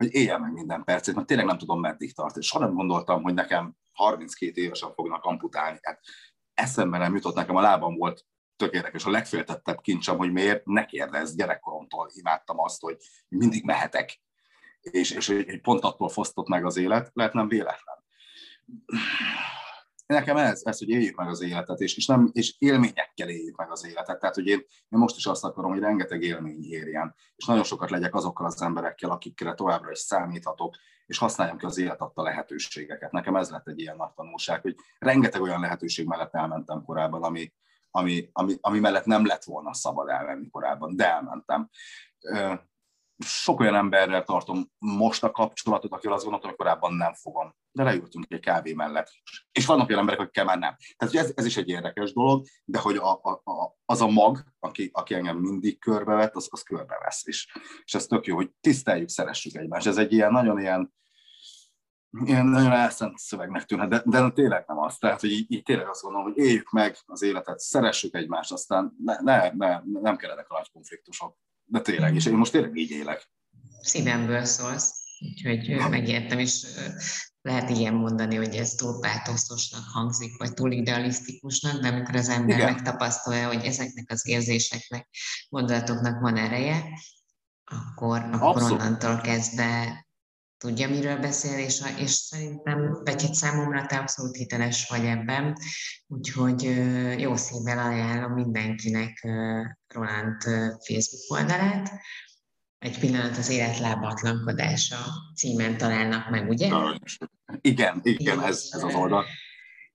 hogy 0.02 0.14
éljen 0.14 0.40
meg 0.40 0.52
minden 0.52 0.84
percét, 0.84 1.14
mert 1.14 1.26
tényleg 1.26 1.46
nem 1.46 1.58
tudom, 1.58 1.80
meddig 1.80 2.14
tart. 2.14 2.36
És 2.36 2.46
soha 2.46 2.64
nem 2.64 2.74
gondoltam, 2.74 3.22
hogy 3.22 3.34
nekem 3.34 3.74
32 3.92 4.60
évesen 4.60 4.92
fognak 4.92 5.24
amputálni. 5.24 5.78
Hát 5.82 6.00
eszembe 6.54 6.98
nem 6.98 7.14
jutott, 7.14 7.34
nekem 7.34 7.56
a 7.56 7.60
lábam 7.60 7.96
volt 7.96 8.26
tök 8.56 8.74
érdekes, 8.74 9.04
a 9.04 9.10
legféltettebb 9.10 9.80
kincsem, 9.80 10.16
hogy 10.16 10.32
miért, 10.32 10.64
ne 10.64 10.84
kérdezz, 10.84 11.34
gyerekkoromtól 11.34 12.10
imádtam 12.14 12.60
azt, 12.60 12.80
hogy 12.80 12.96
mindig 13.28 13.64
mehetek, 13.64 14.20
és, 14.80 15.10
és 15.10 15.26
hogy 15.26 15.60
pont 15.60 15.84
attól 15.84 16.08
fosztott 16.08 16.48
meg 16.48 16.64
az 16.64 16.76
élet, 16.76 17.10
lehet 17.12 17.32
nem 17.32 17.48
véletlen 17.48 18.02
nekem 20.12 20.36
ez, 20.36 20.60
ez, 20.64 20.78
hogy 20.78 20.88
éljük 20.88 21.16
meg 21.16 21.28
az 21.28 21.42
életet, 21.42 21.80
és, 21.80 21.96
és, 21.96 22.06
nem, 22.06 22.30
és 22.32 22.54
élményekkel 22.58 23.28
éljük 23.28 23.56
meg 23.56 23.70
az 23.70 23.86
életet. 23.86 24.18
Tehát, 24.18 24.34
hogy 24.34 24.46
én, 24.46 24.58
én 24.88 24.98
most 24.98 25.16
is 25.16 25.26
azt 25.26 25.44
akarom, 25.44 25.70
hogy 25.70 25.80
rengeteg 25.80 26.22
élmény 26.22 26.64
érjen, 26.64 27.14
és 27.36 27.46
nagyon 27.46 27.64
sokat 27.64 27.90
legyek 27.90 28.14
azokkal 28.14 28.46
az 28.46 28.62
emberekkel, 28.62 29.10
akikre 29.10 29.54
továbbra 29.54 29.90
is 29.90 29.98
számíthatok, 29.98 30.74
és 31.06 31.18
használjam 31.18 31.58
ki 31.58 31.64
az 31.64 31.78
élet 31.78 32.00
adta 32.00 32.22
lehetőségeket. 32.22 33.12
Nekem 33.12 33.36
ez 33.36 33.50
lett 33.50 33.68
egy 33.68 33.80
ilyen 33.80 33.96
nagy 33.96 34.12
tanulság, 34.14 34.60
hogy 34.60 34.76
rengeteg 34.98 35.40
olyan 35.40 35.60
lehetőség 35.60 36.06
mellett 36.06 36.34
elmentem 36.34 36.82
korábban, 36.84 37.22
ami, 37.22 37.52
ami, 37.90 38.28
ami, 38.32 38.54
ami 38.60 38.78
mellett 38.78 39.04
nem 39.04 39.26
lett 39.26 39.44
volna 39.44 39.74
szabad 39.74 40.08
elmenni 40.08 40.50
korábban, 40.50 40.96
de 40.96 41.10
elmentem 41.10 41.70
sok 43.22 43.60
olyan 43.60 43.74
emberrel 43.74 44.24
tartom 44.24 44.70
most 44.78 45.24
a 45.24 45.30
kapcsolatot, 45.30 45.92
akivel 45.92 46.14
azt 46.14 46.22
gondoltam, 46.22 46.50
hogy 46.50 46.58
korábban 46.58 46.94
nem 46.94 47.14
fogom. 47.14 47.54
De 47.72 47.82
leültünk 47.82 48.24
egy 48.28 48.40
kávé 48.40 48.72
mellett. 48.72 49.08
És 49.52 49.66
vannak 49.66 49.88
olyan 49.88 50.00
emberek, 50.00 50.20
akikkel 50.20 50.44
már 50.44 50.58
nem. 50.58 50.76
Tehát 50.96 51.14
ez, 51.14 51.32
ez 51.34 51.44
is 51.44 51.56
egy 51.56 51.68
érdekes 51.68 52.12
dolog, 52.12 52.44
de 52.64 52.78
hogy 52.78 52.96
a, 52.96 53.20
a, 53.22 53.30
a, 53.30 53.76
az 53.84 54.00
a 54.00 54.06
mag, 54.06 54.44
aki, 54.58 54.90
aki 54.92 55.14
engem 55.14 55.36
mindig 55.36 55.78
körbevett, 55.78 56.34
az, 56.34 56.48
az 56.50 56.62
körbevesz. 56.62 57.26
És, 57.26 57.58
és 57.84 57.94
ez 57.94 58.06
tök 58.06 58.26
jó, 58.26 58.36
hogy 58.36 58.50
tiszteljük, 58.60 59.08
szeressük 59.08 59.54
egymást. 59.54 59.86
Ez 59.86 59.96
egy 59.96 60.12
ilyen 60.12 60.32
nagyon 60.32 60.58
ilyen, 60.60 60.94
ilyen 62.24 62.46
nagyon 62.46 62.72
elszent 62.72 63.18
szövegnek 63.18 63.64
tűnhet, 63.64 63.88
de, 63.88 64.02
de 64.04 64.30
tényleg 64.30 64.64
nem 64.66 64.78
az. 64.78 64.96
Tehát, 64.96 65.20
hogy 65.20 65.30
így, 65.30 65.52
így 65.52 65.62
tényleg 65.62 65.88
azt 65.88 66.02
gondolom, 66.02 66.26
hogy 66.26 66.44
éljük 66.44 66.70
meg 66.70 66.96
az 67.06 67.22
életet, 67.22 67.58
szeressük 67.58 68.14
egymást, 68.14 68.52
aztán 68.52 68.92
ne, 69.04 69.20
ne, 69.20 69.50
ne, 69.50 69.80
nem 69.84 70.16
kellenek 70.16 70.50
a 70.50 70.54
nagy 70.54 70.70
konfliktusok. 70.72 71.36
De 71.64 71.80
tényleg, 71.80 72.14
és 72.14 72.26
én 72.26 72.32
most 72.32 72.52
tényleg 72.52 72.76
így 72.76 72.90
élek. 72.90 73.30
Szívemből 73.80 74.44
szólsz, 74.44 74.92
úgyhogy 75.20 75.90
megértem, 75.90 76.38
és 76.38 76.66
lehet 77.42 77.70
ilyen 77.70 77.94
mondani, 77.94 78.36
hogy 78.36 78.54
ez 78.54 78.74
túl 78.74 79.00
pátoszosnak 79.00 79.84
hangzik, 79.92 80.38
vagy 80.38 80.54
túl 80.54 80.72
idealisztikusnak, 80.72 81.80
de 81.80 81.88
amikor 81.88 82.14
az 82.14 82.28
ember 82.28 82.56
Igen. 82.56 82.72
megtapasztalja, 82.72 83.46
hogy 83.46 83.64
ezeknek 83.64 84.10
az 84.10 84.28
érzéseknek, 84.28 85.08
gondolatoknak 85.48 86.20
van 86.20 86.36
ereje, 86.36 86.84
akkor, 87.64 88.28
akkor 88.32 88.62
onnantól 88.62 89.20
kezdve 89.20 90.06
tudja, 90.62 90.88
miről 90.88 91.18
beszél, 91.18 91.58
és, 91.58 91.82
és 91.96 92.10
szerintem, 92.10 93.00
vagy 93.04 93.24
egy 93.24 93.34
számomra 93.34 93.86
te 93.86 93.96
abszolút 93.96 94.36
hiteles 94.36 94.88
vagy 94.88 95.04
ebben, 95.04 95.56
úgyhogy 96.06 96.62
jó 97.20 97.36
szívvel 97.36 97.78
ajánlom 97.78 98.32
mindenkinek 98.32 99.28
Roland 99.86 100.42
Facebook 100.86 101.40
oldalát, 101.40 101.92
egy 102.78 102.98
pillanat 102.98 103.36
az 103.36 103.48
élet 103.48 103.78
lábatlankodása 103.78 104.98
címen 105.34 105.76
találnak 105.76 106.30
meg, 106.30 106.48
ugye? 106.48 106.70
Igen, 107.60 108.00
igen, 108.02 108.40
ez, 108.40 108.68
ez 108.70 108.82
az 108.82 108.94
oldal. 108.94 109.24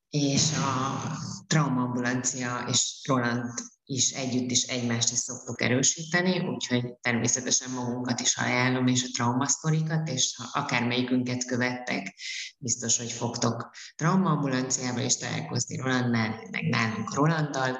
És 0.09 0.51
a 0.51 1.01
traumaambulancia 1.47 2.65
és 2.69 3.01
Roland 3.07 3.49
is 3.89 4.11
együtt 4.11 4.51
is 4.51 4.63
egymást 4.63 5.11
is 5.11 5.17
szoktuk 5.17 5.61
erősíteni, 5.61 6.39
úgyhogy 6.39 6.93
természetesen 7.01 7.71
magunkat 7.71 8.19
is 8.19 8.37
ajánlom, 8.37 8.87
és 8.87 9.03
a 9.03 9.11
traumasztorikat, 9.13 10.09
és 10.09 10.35
ha 10.35 10.59
akármelyikünket 10.59 11.45
követtek, 11.45 12.15
biztos, 12.57 12.97
hogy 12.97 13.11
fogtok 13.11 13.69
traumaambulanciával 13.95 15.03
is 15.03 15.17
találkozni 15.17 15.77
Rolandnál, 15.77 16.47
meg 16.51 16.63
nálunk 16.63 17.13
Rolanddal, 17.13 17.79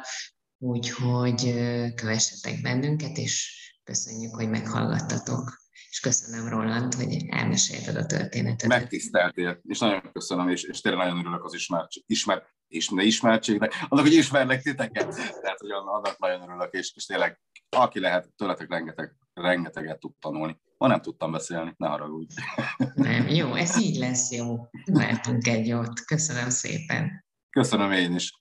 úgyhogy 0.58 1.54
kövessetek 1.96 2.62
bennünket, 2.62 3.17
és 3.17 3.56
köszönjük, 3.84 4.36
hogy 4.36 4.50
meghallgattatok. 4.50 5.67
És 5.90 6.00
köszönöm, 6.00 6.50
Roland, 6.50 6.94
hogy 6.94 7.26
elmesélted 7.30 7.96
a 7.96 8.06
történetet. 8.06 8.70
Megtiszteltél, 8.70 9.60
és 9.63 9.80
nagyon 9.80 10.12
köszönöm, 10.13 10.50
és, 10.50 10.63
és 10.63 10.82
tényleg 10.82 11.02
nagyon 11.02 11.20
örülök 11.20 11.44
az 11.44 11.54
ismert, 11.54 11.92
ismert, 12.06 12.56
és 12.68 12.90
ne 12.90 13.04
ismertségnek, 13.04 13.74
annak, 13.88 14.06
hogy 14.06 14.13
ismerlek 14.13 14.62
titeket. 14.62 15.16
Tehát, 15.42 15.60
hogy 15.60 15.72
annak 15.72 16.18
nagyon 16.18 16.42
örülök, 16.42 16.74
és, 16.74 16.92
és 16.96 17.06
tényleg, 17.06 17.40
aki 17.70 18.00
lehet, 18.00 18.30
tőletek 18.36 18.70
rengeteg, 18.70 19.16
rengeteget 19.34 20.00
tud 20.00 20.13
tanulni. 20.20 20.60
Ma 20.78 20.88
nem 20.88 21.02
tudtam 21.02 21.32
beszélni, 21.32 21.74
ne 21.78 21.88
haragudj. 21.88 22.36
Nem, 22.94 23.28
jó, 23.28 23.54
ez 23.54 23.78
így 23.78 23.98
lesz 23.98 24.32
jó. 24.32 24.56
Vártunk 24.86 25.48
egy 25.48 25.68
jót. 25.68 26.00
Köszönöm 26.06 26.50
szépen. 26.50 27.26
Köszönöm 27.50 27.92
én 27.92 28.16
is. 28.16 28.32